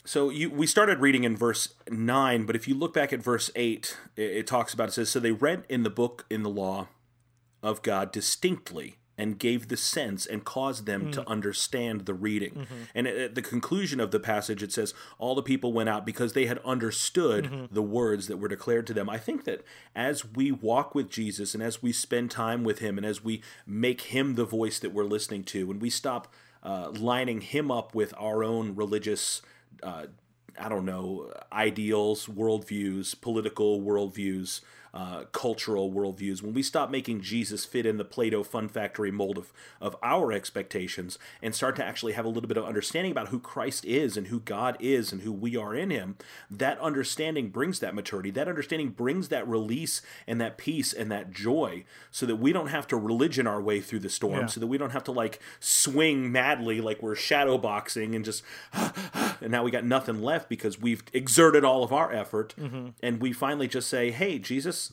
[0.06, 3.50] So you, we started reading in verse nine, but if you look back at verse
[3.56, 6.50] eight, it, it talks about it says, "So they read in the book in the
[6.50, 6.88] law
[7.64, 12.68] of God distinctly." And gave the sense and caused them to understand the reading.
[12.94, 16.34] And at, the conclusion of the passage, it says, All the people went out because
[16.34, 19.10] they had understood the words that were declared to them.
[19.10, 19.64] I think that
[19.96, 23.42] as we walk with Jesus and as we spend time with Him and as we
[23.66, 27.96] make Him the voice that we're listening to, and we stop uh, lining Him up
[27.96, 29.42] with our own religious
[29.82, 30.08] uh,
[30.60, 34.62] I don't know, ideals, worldviews, political worldviews,
[34.96, 39.38] uh, cultural worldviews, when we stop making Jesus fit in the Play-Doh Fun Factory mold
[39.38, 43.28] of, of our expectations and start to actually have a little bit of understanding about
[43.28, 46.16] who Christ is and who God is and who we are in Him,
[46.50, 48.32] that understanding brings that maturity.
[48.32, 52.68] That understanding brings that release and that peace and that joy so that we don't
[52.68, 54.46] have to religion our way through the storm, Yeah.
[54.46, 58.44] so that we don't have to like swing madly like we're shadow boxing and just
[58.74, 62.54] and now we got nothing left because we've exerted all of our effort
[63.04, 64.85] and we finally just say hey jesus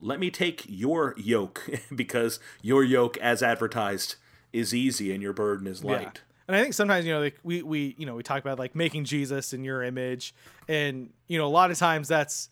[0.00, 4.16] let me take your yoke because your yoke as advertised
[4.52, 7.62] is easy and your burden is light And I think sometimes you know like we
[7.62, 10.34] we you know we talk about like making Jesus in your image,
[10.66, 12.48] and you know a lot of times that's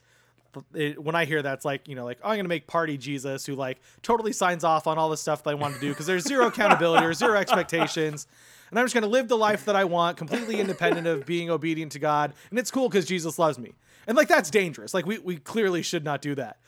[0.74, 3.46] it, when I hear that's like you know like oh, I'm gonna make party Jesus
[3.46, 6.06] who like totally signs off on all the stuff that I want to do because
[6.06, 8.26] there's zero accountability or zero expectations.
[8.70, 11.50] And I'm just going to live the life that I want, completely independent of being
[11.50, 12.32] obedient to God.
[12.50, 13.74] And it's cool because Jesus loves me.
[14.06, 14.92] And like, that's dangerous.
[14.92, 16.58] Like, we, we clearly should not do that.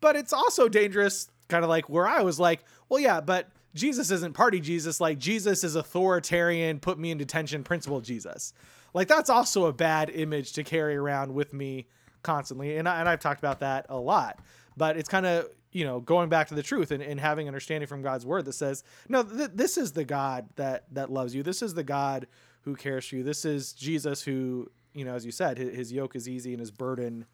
[0.00, 4.10] But it's also dangerous, kind of like where I was like, well, yeah, but Jesus
[4.10, 5.00] isn't party Jesus.
[5.00, 8.52] Like, Jesus is authoritarian, put me in detention principle Jesus.
[8.94, 11.86] Like, that's also a bad image to carry around with me
[12.22, 12.76] constantly.
[12.76, 14.40] And, I, and I've talked about that a lot.
[14.76, 17.86] But it's kind of, you know, going back to the truth and, and having understanding
[17.86, 21.42] from God's word that says, no, th- this is the God that, that loves you.
[21.42, 22.26] This is the God
[22.62, 23.22] who cares for you.
[23.22, 26.60] This is Jesus who, you know, as you said, his, his yoke is easy and
[26.60, 27.26] his burden,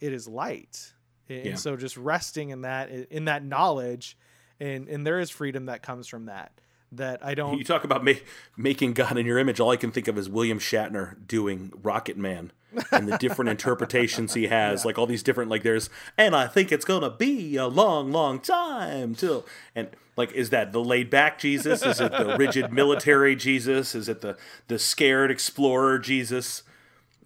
[0.00, 0.93] it is light.
[1.28, 1.54] And Yeah.
[1.54, 4.16] so just resting in that, in that knowledge,
[4.60, 6.52] and, and there is freedom that comes from that,
[6.92, 8.12] that I don't, you talk about ma-
[8.56, 9.58] making god in your image.
[9.58, 12.52] All i can think of is william shatner doing rocket man
[12.92, 16.70] and the different interpretations he has like all these different like there's and i think
[16.70, 19.44] it's gonna be a long long time till
[19.74, 21.84] and like is that the laid back jesus?
[21.84, 23.96] Is it the rigid military jesus?
[23.96, 24.36] Is it the
[24.68, 26.62] the scared explorer jesus?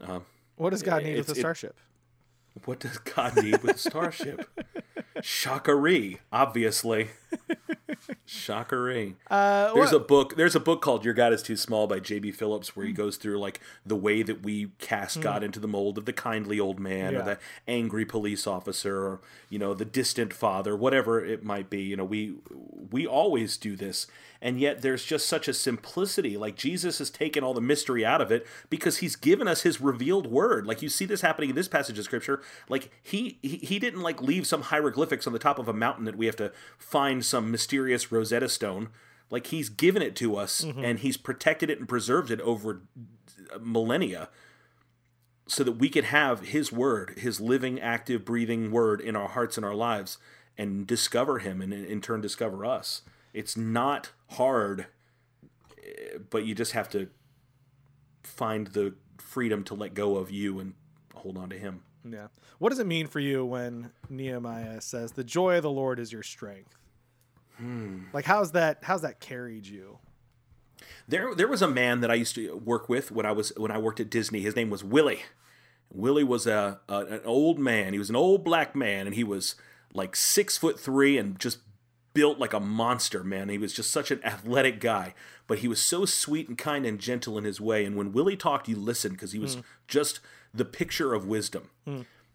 [0.00, 0.20] Uh,
[0.56, 1.76] what does God need with a it- starship?
[2.64, 4.48] What does god need with a starship
[5.22, 7.08] Sha Ka Ree obviously
[8.24, 9.16] Sha Ka Ree.
[9.30, 10.36] Uh, there's a book.
[10.36, 12.32] There's a book called "Your God Is Too Small" by J.B.
[12.32, 15.98] Phillips, where he goes through like the way that we cast God into the mold
[15.98, 17.18] of the kindly old man, Yeah.
[17.20, 21.82] or the angry police officer, or you know the distant father, whatever it might be.
[21.82, 22.34] You know, we
[22.90, 24.06] we always do this,
[24.40, 26.36] and yet there's just such a simplicity.
[26.36, 29.80] Like Jesus has taken all the mystery out of it because he's given us his
[29.80, 30.66] revealed word.
[30.66, 32.42] Like you see this happening in this passage of scripture.
[32.68, 36.04] Like he he, he didn't like leave some hieroglyphics on the top of a mountain
[36.04, 38.90] that we have to find some mysterious Rosetta Stone.
[39.30, 40.84] Like he's given it to us mm-hmm.
[40.84, 42.82] and he's protected it and preserved it over
[43.52, 44.28] uh, millennia
[45.46, 49.56] so that we could have his word, his living, active, breathing word in our hearts
[49.56, 50.18] and our lives
[50.56, 53.02] and discover him and in turn discover us.
[53.32, 54.86] It's not hard,
[56.30, 57.08] but you just have to
[58.22, 60.74] find the freedom to let go of you and
[61.14, 61.82] hold on to him.
[62.08, 62.28] Yeah.
[62.58, 66.12] What does it mean for you when Nehemiah says, "The joy of the Lord is
[66.12, 66.76] your strength"?
[67.56, 68.04] Hmm.
[68.12, 68.78] Like, how's that?
[68.82, 69.98] How's that carried you?
[71.08, 73.70] There, there was a man that I used to work with when I was when
[73.70, 74.40] I worked at Disney.
[74.40, 75.22] His name was Willie,
[75.92, 77.92] Willie was a, a an old man.
[77.92, 79.54] He was an old black man, and he was
[79.94, 81.58] like six foot three and just
[82.18, 83.48] built like a monster, man.
[83.48, 85.14] He was just such an athletic guy,
[85.46, 87.84] but he was so sweet and kind and gentle in his way.
[87.84, 90.18] And when Willie talked, you listened because he was just
[90.52, 91.70] the picture of wisdom.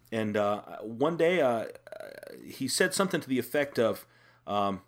[0.09, 1.65] And uh, one day, uh,
[2.45, 4.05] he said something to the effect of,
[4.47, 4.83] um,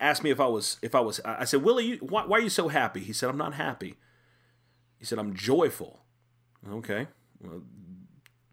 [0.00, 1.20] asked me if I was if I was.
[1.26, 3.00] I said, Willie, you, why, why are you so happy?
[3.00, 3.96] He said, I'm not happy.
[4.98, 6.00] He said, I'm joyful.
[6.66, 7.08] Okay,
[7.42, 7.60] well,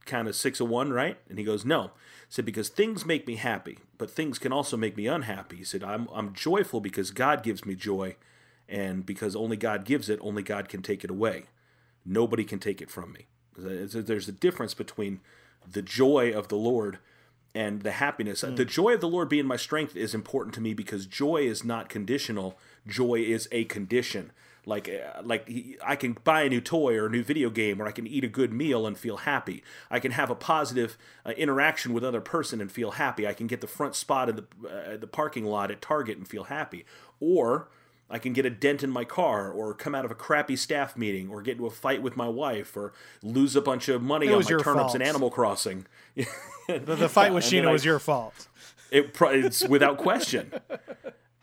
[0.06, 1.18] kind of six of one, right?
[1.30, 1.92] And he goes, no.
[2.28, 5.58] He said, because things make me happy, but things can also make me unhappy.
[5.58, 8.16] He said, I'm I'm joyful because God gives me joy,
[8.68, 11.46] and because only God gives it, only God can take it away.
[12.06, 13.28] Nobody can take it from me.
[13.58, 15.22] There's a difference between
[15.70, 17.00] the joy of the Lord
[17.56, 18.42] and the happiness.
[18.42, 18.56] Hmm.
[18.56, 21.64] The joy of the Lord being my strength is important to me because joy is
[21.64, 22.58] not conditional.
[22.88, 24.32] Joy is a condition.
[24.66, 25.50] Like uh, like
[25.86, 28.24] I can buy a new toy or a new video game, or I can eat
[28.24, 29.62] a good meal and feel happy.
[29.92, 33.28] I can have a positive uh, interaction with another person and feel happy.
[33.28, 36.26] I can get the front spot in the uh, the parking lot at Target and
[36.28, 36.86] feel happy.
[37.20, 37.68] Or
[38.10, 40.96] I can get a dent in my car, or come out of a crappy staff
[40.96, 44.30] meeting, or get into a fight with my wife, or lose a bunch of money
[44.30, 45.02] on my turnips in.
[45.02, 45.86] Animal Crossing.
[46.66, 48.48] The, the fight with and Sheena I- was your fault.
[48.90, 50.54] It, it's without question.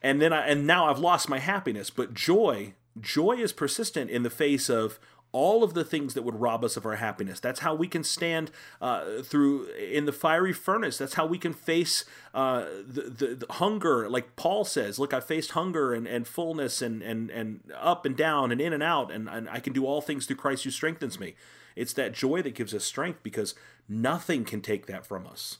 [0.02, 1.90] And then I, and now I've lost my happiness.
[1.90, 4.98] But joy, joy is persistent in the face of
[5.32, 7.38] all of the things that would rob us of our happiness.
[7.38, 10.98] That's how we can stand uh, through in the fiery furnace.
[10.98, 14.08] That's how we can face uh, the, the, the hunger.
[14.08, 18.16] Like Paul says, look, I faced hunger and, and fullness and, and, and up and
[18.16, 20.70] down and in and out, and, and I can do all things through Christ who
[20.70, 21.36] strengthens me.
[21.76, 23.54] It's that joy that gives us strength because
[23.88, 25.58] nothing can take that from us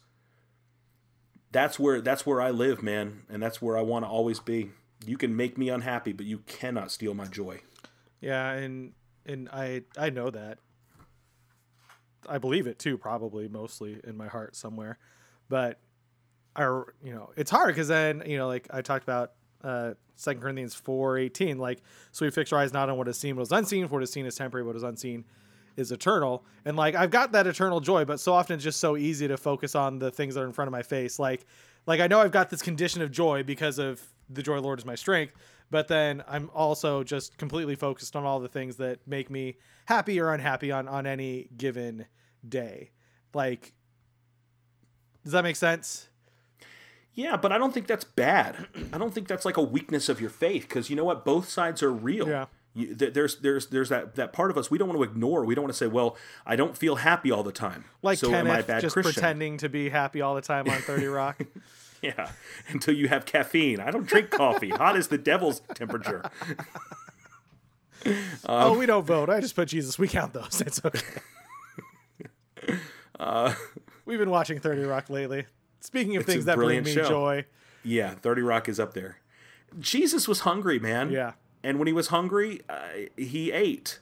[1.53, 4.71] that's where that's where I live, man, and that's where I want to always be.
[5.07, 7.61] You can make me unhappy, but you cannot steal my joy.
[8.21, 8.93] Yeah, and
[9.27, 10.59] and I I know that.
[12.29, 14.99] I believe it too, probably mostly in my heart somewhere,
[15.49, 15.81] but
[16.55, 16.65] I
[17.03, 19.33] you know it's hard because then you know like I talked about
[19.65, 21.81] uh Second Corinthians four eighteen like
[22.13, 24.03] so we fix our eyes not on what is seen, what is unseen, for what
[24.03, 25.25] is seen is temporary, what is unseen
[25.77, 26.45] is eternal.
[26.65, 29.39] And like I've got that eternal joy, but so often it's just so easy to
[29.39, 31.19] focus on the things that are in front of my face.
[31.19, 31.47] Like
[31.87, 34.67] like I know I've got this condition of joy because of the joy of the
[34.67, 35.35] Lord is my strength,
[35.71, 39.57] but then I'm also just completely focused on all the things that make me
[39.87, 42.07] happy or unhappy on on any given
[42.47, 42.91] day.
[43.35, 43.75] Like
[45.23, 46.09] does that make sense?
[47.13, 48.67] Yeah, but I don't think that's bad.
[48.93, 51.25] I don't think that's like a weakness of your faith because you know what?
[51.25, 52.29] Both sides are real.
[52.29, 52.47] Yeah.
[52.73, 55.45] You, there's there's there's that, that part of us we don't want to ignore.
[55.45, 56.17] We don't want to say, well,
[56.47, 57.85] I don't feel happy all the time.
[58.01, 59.13] Like so am I a Kenneth bad just Christian?
[59.13, 61.43] pretending to be happy all the time on 30 Rock.
[62.03, 62.31] Yeah,
[62.69, 63.79] until you have caffeine.
[63.79, 64.71] I don't drink coffee.
[64.71, 66.25] Hot is the devil's temperature.
[68.47, 69.29] oh, we don't vote.
[69.29, 69.99] I just put Jesus.
[69.99, 70.63] We count those.
[70.67, 71.01] It's okay.
[74.07, 75.45] We've been watching 30 Rock lately.
[75.81, 77.07] Speaking of things that bring me show.
[77.07, 77.45] joy.
[77.85, 79.19] Yeah, 30 Rock is up there.
[79.79, 81.11] Jesus was hungry, man.
[81.11, 81.33] Yeah.
[81.63, 84.01] And when he was hungry, uh, he ate.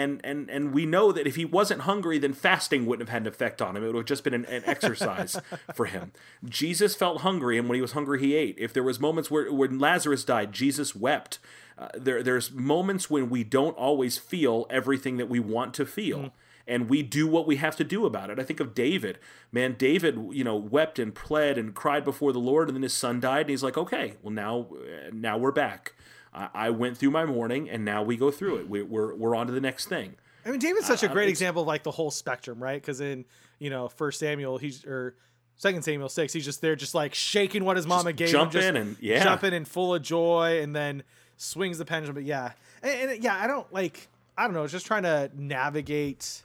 [0.00, 3.22] And, and and we know that if he wasn't hungry, then fasting wouldn't have had
[3.22, 3.84] an effect on him.
[3.84, 5.38] It would have just been an, an exercise
[5.74, 6.12] for him.
[6.42, 8.56] Jesus felt hungry, and when he was hungry, he ate.
[8.58, 11.38] If there was moments where when Lazarus died, Jesus wept.
[11.76, 16.32] Uh, there there's moments when we don't always feel everything that we want to feel.
[16.66, 18.38] And we do what we have to do about it.
[18.38, 19.18] I think of David.
[19.52, 22.94] Man, David, you know, wept and pled and cried before the Lord, and then his
[22.94, 24.68] son died, and he's like, "Okay, well now,
[25.12, 25.92] now we're back.
[26.32, 28.68] I, I went through my morning, and now we go through it.
[28.68, 30.14] We, we're we're on to the next thing."
[30.44, 32.80] I mean, David's such a uh, great it's- example of like the whole spectrum, right?
[32.80, 33.24] Because in
[33.58, 35.16] you know First Samuel, he's or
[35.56, 38.60] Second Samuel six, he's just there, just like shaking what his mama gave him, jumping
[38.60, 39.22] just and- yeah.
[39.22, 41.02] jumping and full of joy, and then
[41.36, 42.14] swings the pendulum.
[42.14, 42.52] But yeah,
[42.82, 44.08] and, and yeah, I don't like,
[44.38, 46.42] I don't know, just trying to navigate,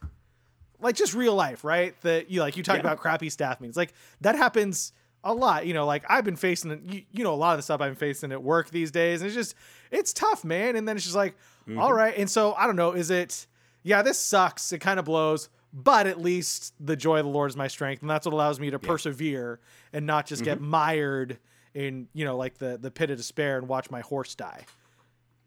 [0.82, 2.00] like just real life, right?
[2.02, 2.82] That you like you talk Yeah.
[2.82, 4.92] about crappy staff meetings, like that happens
[5.26, 5.66] a lot.
[5.66, 7.90] You know, like I've been facing, you, you know, a lot of the stuff I've
[7.90, 9.56] been facing at work these days, and it's just,
[9.92, 10.76] it's tough, man.
[10.78, 11.36] And then it's just like,
[11.68, 11.80] Mm-hmm.
[11.80, 13.48] all right, and so I don't know, is it?
[13.82, 14.72] yeah, this sucks.
[14.72, 18.02] It kind of blows, but at least the joy of the Lord is my strength,
[18.04, 19.60] and that's what allows me to persevere
[19.92, 20.52] and not just Mm-hmm.
[20.52, 21.40] get mired
[21.74, 24.66] in you know like the the pit of despair and watch my horse die.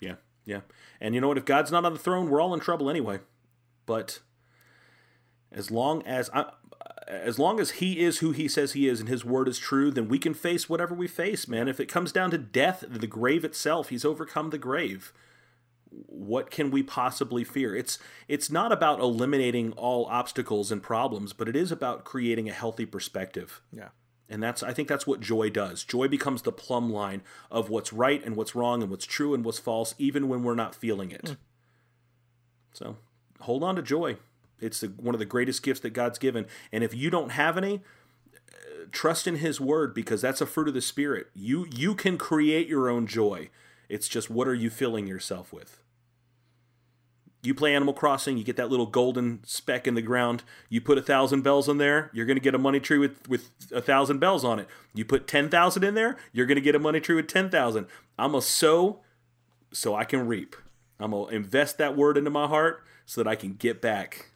[0.00, 0.62] Yeah, yeah.
[1.00, 1.38] And you know what?
[1.38, 3.20] If God's not on the throne, we're all in trouble anyway.
[3.86, 4.18] But
[5.52, 6.50] as long as I,
[7.08, 9.90] as long as He is who He says He is, and His word is true,
[9.90, 11.68] then we can face whatever we face, man.
[11.68, 15.12] If it comes down to death, the grave itself, He's overcome the grave.
[15.90, 17.74] What can we possibly fear?
[17.74, 17.98] It's
[18.28, 22.84] it's not about eliminating all obstacles and problems, but it is about creating a healthy
[22.84, 23.62] perspective.
[23.72, 23.88] Yeah.
[24.28, 25.84] And that's I think that's what joy does.
[25.84, 29.42] Joy becomes the plumb line of what's right and what's wrong and what's true and
[29.44, 31.28] what's false, even when we're not feeling it.
[31.28, 31.34] Hmm.
[32.74, 32.96] So
[33.40, 34.18] hold on to joy.
[34.60, 36.46] It's the, one of the greatest gifts that God's given.
[36.72, 37.80] And if you don't have any,
[38.92, 41.28] trust in His Word because that's a fruit of the Spirit.
[41.34, 43.50] You you can create your own joy.
[43.88, 45.80] It's just what are you filling yourself with?
[47.42, 50.42] You play Animal Crossing, you get that little golden speck in the ground.
[50.68, 53.28] You put a thousand bells in there, you're going to get a money tree with
[53.28, 54.68] with a thousand bells on it.
[54.92, 57.48] You put ten thousand in there, you're going to get a money tree with ten
[57.48, 57.86] thousand.
[58.18, 59.00] I'm a sow
[59.72, 60.56] so I can reap.
[61.00, 64.32] I'm gonna invest that word into my heart so that I can get back.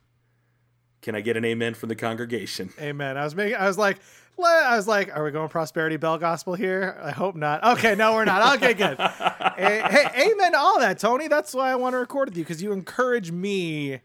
[1.02, 2.72] Can I get an amen from the congregation?
[2.80, 3.16] Amen.
[3.16, 3.56] I was making.
[3.56, 3.98] I was like,
[4.38, 6.98] I was like, are we going prosperity bell gospel here?
[7.02, 7.62] I hope not.
[7.78, 8.42] Okay, no, we're not.
[8.62, 8.98] Okay, good.
[8.98, 11.28] hey, hey, amen to all that, Tony.
[11.28, 14.00] That's why I want to record with you because you encourage me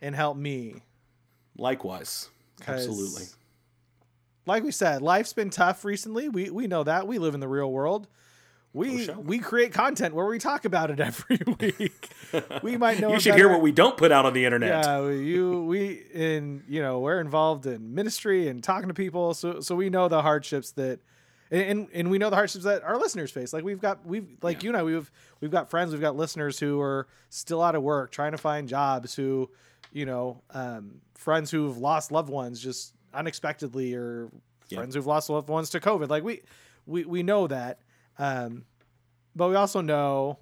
[0.00, 0.82] and help me.
[1.56, 2.28] Likewise,
[2.66, 3.24] absolutely.
[4.46, 6.28] Like we said, life's been tough recently.
[6.28, 7.06] We we know that.
[7.06, 8.08] We live in the real world.
[8.74, 12.08] We we create content where we talk about it every week.
[12.62, 13.12] we might know.
[13.12, 14.84] You should hear what we don't put out on the internet.
[14.84, 19.60] Yeah, you we in you know we're involved in ministry and talking to people, so
[19.60, 21.00] so we know the hardships that,
[21.50, 23.52] and and we know the hardships that our listeners face.
[23.52, 25.10] Like we've got we've like you and I we've
[25.40, 28.68] we've got friends, we've got listeners who are still out of work, trying to find
[28.68, 29.50] jobs, who
[29.92, 34.30] you know um, friends who've lost loved ones just unexpectedly, or
[34.72, 36.08] friends who've lost loved ones to COVID.
[36.08, 36.40] Like we
[36.86, 37.80] we we know that,
[38.18, 38.64] um,
[39.34, 40.38] but we also know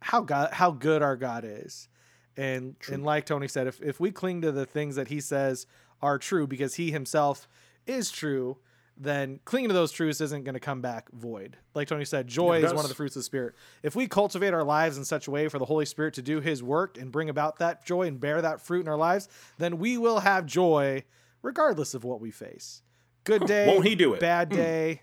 [0.00, 1.88] how God how good our God is.
[2.36, 5.66] And and like Tony said, if if we cling to the things that he says
[6.02, 7.48] are true because he himself
[7.86, 8.58] is true,
[8.96, 11.56] then clinging to those truths isn't going to come back void.
[11.74, 13.54] Like Tony said, joy is one of the fruits of the spirit.
[13.82, 16.40] If we cultivate our lives in such a way for the Holy Spirit to do
[16.40, 19.78] his work and bring about that joy and bear that fruit in our lives, then
[19.78, 21.04] we will have joy
[21.42, 22.82] regardless of what we face.
[23.24, 24.20] Good day, Won't he do it?
[24.20, 25.02] Bad day,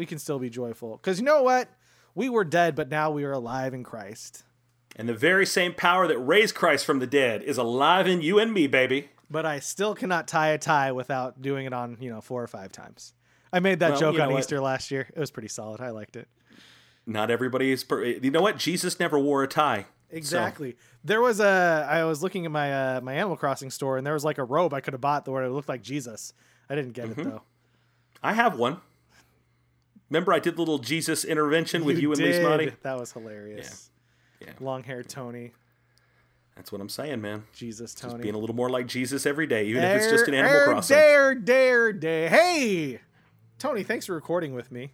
[0.00, 0.98] we can still be joyful.
[0.98, 1.68] Cuz you know what?
[2.14, 4.42] We were dead, but now we are alive in Christ.
[4.96, 8.38] And the very same power that raised Christ from the dead is alive in you
[8.40, 9.10] and me, baby.
[9.30, 12.48] but I still cannot tie a tie without doing it on, you know, four or
[12.48, 13.14] five times.
[13.52, 14.40] I made that Well, joke you know on what?
[14.40, 15.06] Easter last year.
[15.14, 15.80] It was pretty solid.
[15.80, 16.26] I liked it.
[17.06, 17.84] Not everybody is.
[17.84, 18.56] Per- you know what?
[18.58, 19.82] Jesus never wore a tie.
[20.10, 20.76] So, Exactly.
[21.04, 21.86] There was a.
[21.88, 24.44] I was looking at my uh, my Animal Crossing store, and there was like a
[24.44, 26.32] robe I could have bought where it looked like Jesus.
[26.68, 27.20] I didn't get Mm-hmm.
[27.20, 27.42] it though.
[28.22, 28.78] I have one.
[30.10, 32.42] Remember, I did the little Jesus intervention with you, and Lee did.
[32.44, 32.74] Smotty?
[32.82, 33.90] That was hilarious.
[34.40, 34.48] Yeah.
[34.48, 34.52] Yeah.
[34.58, 35.52] Long haired Tony,
[36.56, 37.44] That's what I'm saying, man.
[37.52, 38.14] Jesus Tony.
[38.14, 40.52] Just being a little more like Jesus every day, even if it's just an Animal
[40.52, 40.96] dare, Crossing.
[40.96, 42.28] Dare, dare, dare.
[42.30, 43.00] Hey,
[43.58, 44.92] Tony, thanks for recording with me.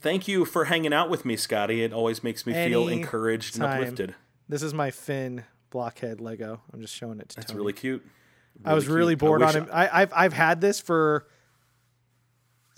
[0.00, 1.82] Thank you for hanging out with me, Scotty.
[1.82, 4.14] It always makes me feel Any encouraged and uplifted.
[4.48, 6.62] This is my Finn blockhead Lego.
[6.72, 7.58] I'm just showing it to That's Tony.
[7.58, 8.04] really cute.
[8.64, 9.68] I was really bored on him.
[9.72, 11.26] I, I've I've had this for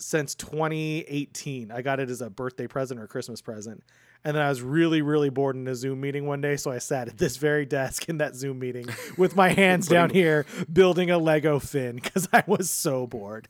[0.01, 1.71] since 2018.
[1.71, 3.83] I got it as a birthday present or Christmas present,
[4.23, 6.79] and then I was really really bored in a Zoom meeting one day, so I
[6.79, 8.87] sat at this very desk in that Zoom meeting
[9.17, 13.47] with my hands down here building a Lego Finn because I was so bored.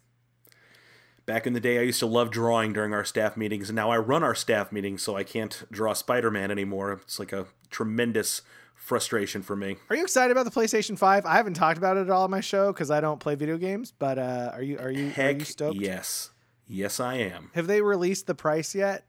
[1.25, 3.91] Back in the day, I used to love drawing during our staff meetings, and now
[3.91, 6.93] I run our staff meetings, so I can't draw Spider Man anymore.
[6.93, 8.41] It's like a tremendous
[8.81, 9.77] frustration for me.
[9.89, 11.25] Are you excited about the PlayStation 5?
[11.25, 13.57] I haven't talked about it at all on my show because I don't play video
[13.57, 13.93] games.
[13.97, 15.79] But uh, are you are you are you stoked?
[15.79, 16.30] yes.
[16.72, 17.51] Yes, I am.
[17.53, 19.05] Have they released the price yet?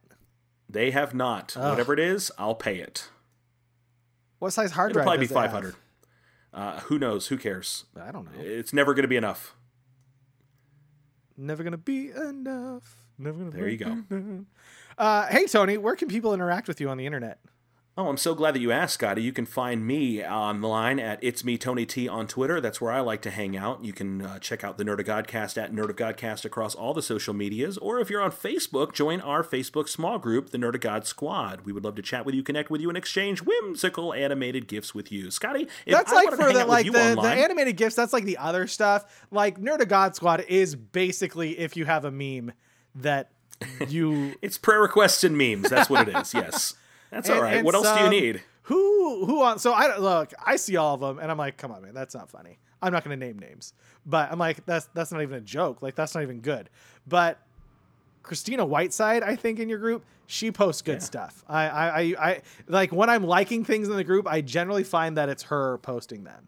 [0.68, 1.52] They have not.
[1.56, 3.08] Whatever it is, I'll pay it.
[4.40, 5.04] What size hard It'll drive?
[5.04, 5.76] probably be it 500.
[6.52, 7.28] Uh, who knows?
[7.28, 7.84] Who cares?
[8.00, 8.42] I don't know.
[8.42, 9.54] It's never going to be enough.
[11.36, 12.96] Never gonna be enough.
[13.18, 13.50] Never gonna.
[13.50, 13.96] There you go.
[14.08, 14.44] go.
[14.98, 17.38] Uh, hey Tony, where can people interact with you on the internet?
[17.94, 19.22] Oh, I'm so glad that you asked, Scotty.
[19.22, 22.58] You can find me online at It's Me Tony T on Twitter.
[22.58, 23.84] That's where I like to hang out.
[23.84, 26.94] You can uh, check out the Nerd of Godcast at Nerd of Godcast across all
[26.94, 27.76] the social medias.
[27.76, 31.66] Or if you're on Facebook, join our Facebook small group, the Nerd of God Squad.
[31.66, 34.94] We would love to chat with you, connect with you, and exchange whimsical animated gifts
[34.94, 35.30] with you.
[35.30, 37.94] Scotty, if That's I like for the like the, the animated gifs.
[37.94, 39.26] That's like the other stuff.
[39.30, 42.52] Like Nerd of God Squad is basically if you have a meme
[42.94, 43.32] that
[43.86, 45.68] you it's prayer requests and memes.
[45.68, 46.32] That's what it is.
[46.32, 46.74] Yes,
[47.12, 47.56] that's all And- right.
[47.58, 48.42] and What else do you need?
[48.64, 49.58] Who who on?
[49.58, 50.32] So I look.
[50.44, 52.58] I see all of them, and I'm like, come on, man, that's not funny.
[52.80, 53.74] I'm not going to name names,
[54.06, 55.82] but I'm like, that's that's not even a joke.
[55.82, 56.70] Like that's not even good.
[57.06, 57.38] But
[58.22, 61.44] Christina Whiteside, I think in your group, she posts good stuff.
[61.48, 65.16] I, I I I like when I'm liking things in the group, I generally find
[65.16, 66.46] that it's her posting them.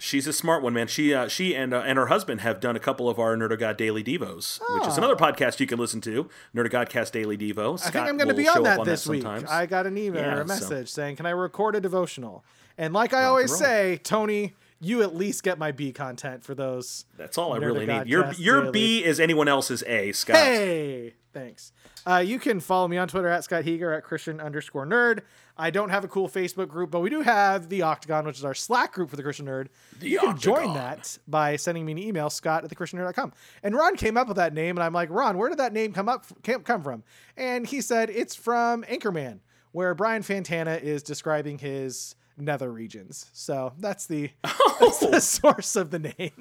[0.00, 0.86] She's a smart one, man.
[0.86, 3.52] She uh, she and uh, and her husband have done a couple of our Nerd
[3.52, 6.28] of God Daily Devos, which is another podcast you can listen to.
[6.54, 7.78] Nerd of Godcast Daily Devo.
[7.86, 9.22] I think I'm going to be on that this week.
[9.22, 9.50] sometimes.
[9.50, 12.44] I got an email Yeah, or a so- message saying, "Can I record a devotional?"
[12.78, 17.04] And like I always say, Tony, you at least get my B content for those.
[17.16, 18.06] That's all I really need.
[18.06, 18.72] Your your Daily.
[18.72, 20.36] B is anyone else's A, Scott.
[20.36, 21.72] Hey, thanks.
[22.06, 25.20] Uh, you can follow me on Twitter at Scott Heger at Christian underscore nerd.
[25.58, 28.44] I don't have a cool Facebook group, but we do have the Octagon, which is
[28.46, 29.66] our Slack group for the Christian Nerd.
[30.00, 33.32] you can join that by sending me an email, scott at christian thechristiannerd.com.
[33.62, 35.92] And Ron came up with that name, and I'm like, Ron, where did that name
[35.92, 37.02] come up come from?
[37.36, 39.40] And he said it's from Anchorman,
[39.72, 43.26] where Brian Fantana is describing his nether regions.
[43.32, 44.30] So that's the,
[44.80, 45.18] that's the oh.
[45.18, 46.32] source of the name.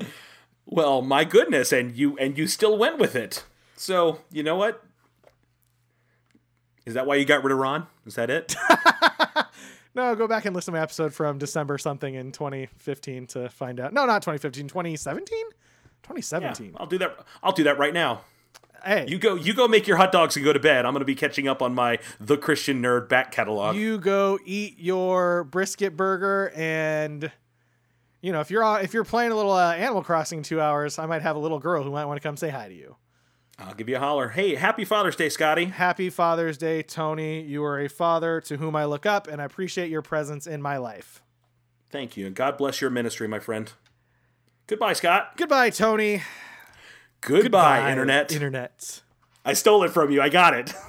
[0.66, 3.44] Well, my goodness, and you and you still went with it.
[3.76, 4.84] So you know what?
[6.86, 7.88] Is that why you got rid of Ron?
[8.06, 8.56] Is that it?
[9.96, 13.80] No, go back and listen to my episode from December something in 2015 to find
[13.80, 13.92] out.
[13.92, 15.38] No, not 2015, 2017?
[16.04, 16.76] 2017.
[16.78, 17.20] I'll do that.
[17.42, 18.22] I'll do that right now.
[18.84, 19.36] Hey, You go.
[19.36, 20.86] You go make your hot dogs and go to bed.
[20.86, 23.76] I'm going to be catching up on my The Christian Nerd back catalog.
[23.76, 27.32] you go eat your brisket burger and
[28.22, 31.00] you know, if you're if you're playing a little uh, Animal Crossing in 2 hours,
[31.00, 32.96] I might have a little girl who might want to come say hi to you.
[33.58, 34.30] I'll give you a holler.
[34.30, 35.66] Hey, happy Father's Day, Scotty.
[35.66, 37.42] Happy Father's Day, Tony.
[37.42, 40.62] You are a father to whom I look up and I appreciate your presence in
[40.62, 41.22] my life.
[41.90, 43.72] Thank you, and God bless your ministry, my friend.
[44.68, 45.32] Goodbye, Scott.
[45.36, 46.22] Goodbye, Tony.
[47.22, 48.32] Goodbye, Bye, Internet.
[48.32, 49.02] Internet.
[49.46, 50.22] I stole it from you.
[50.22, 50.74] I got it.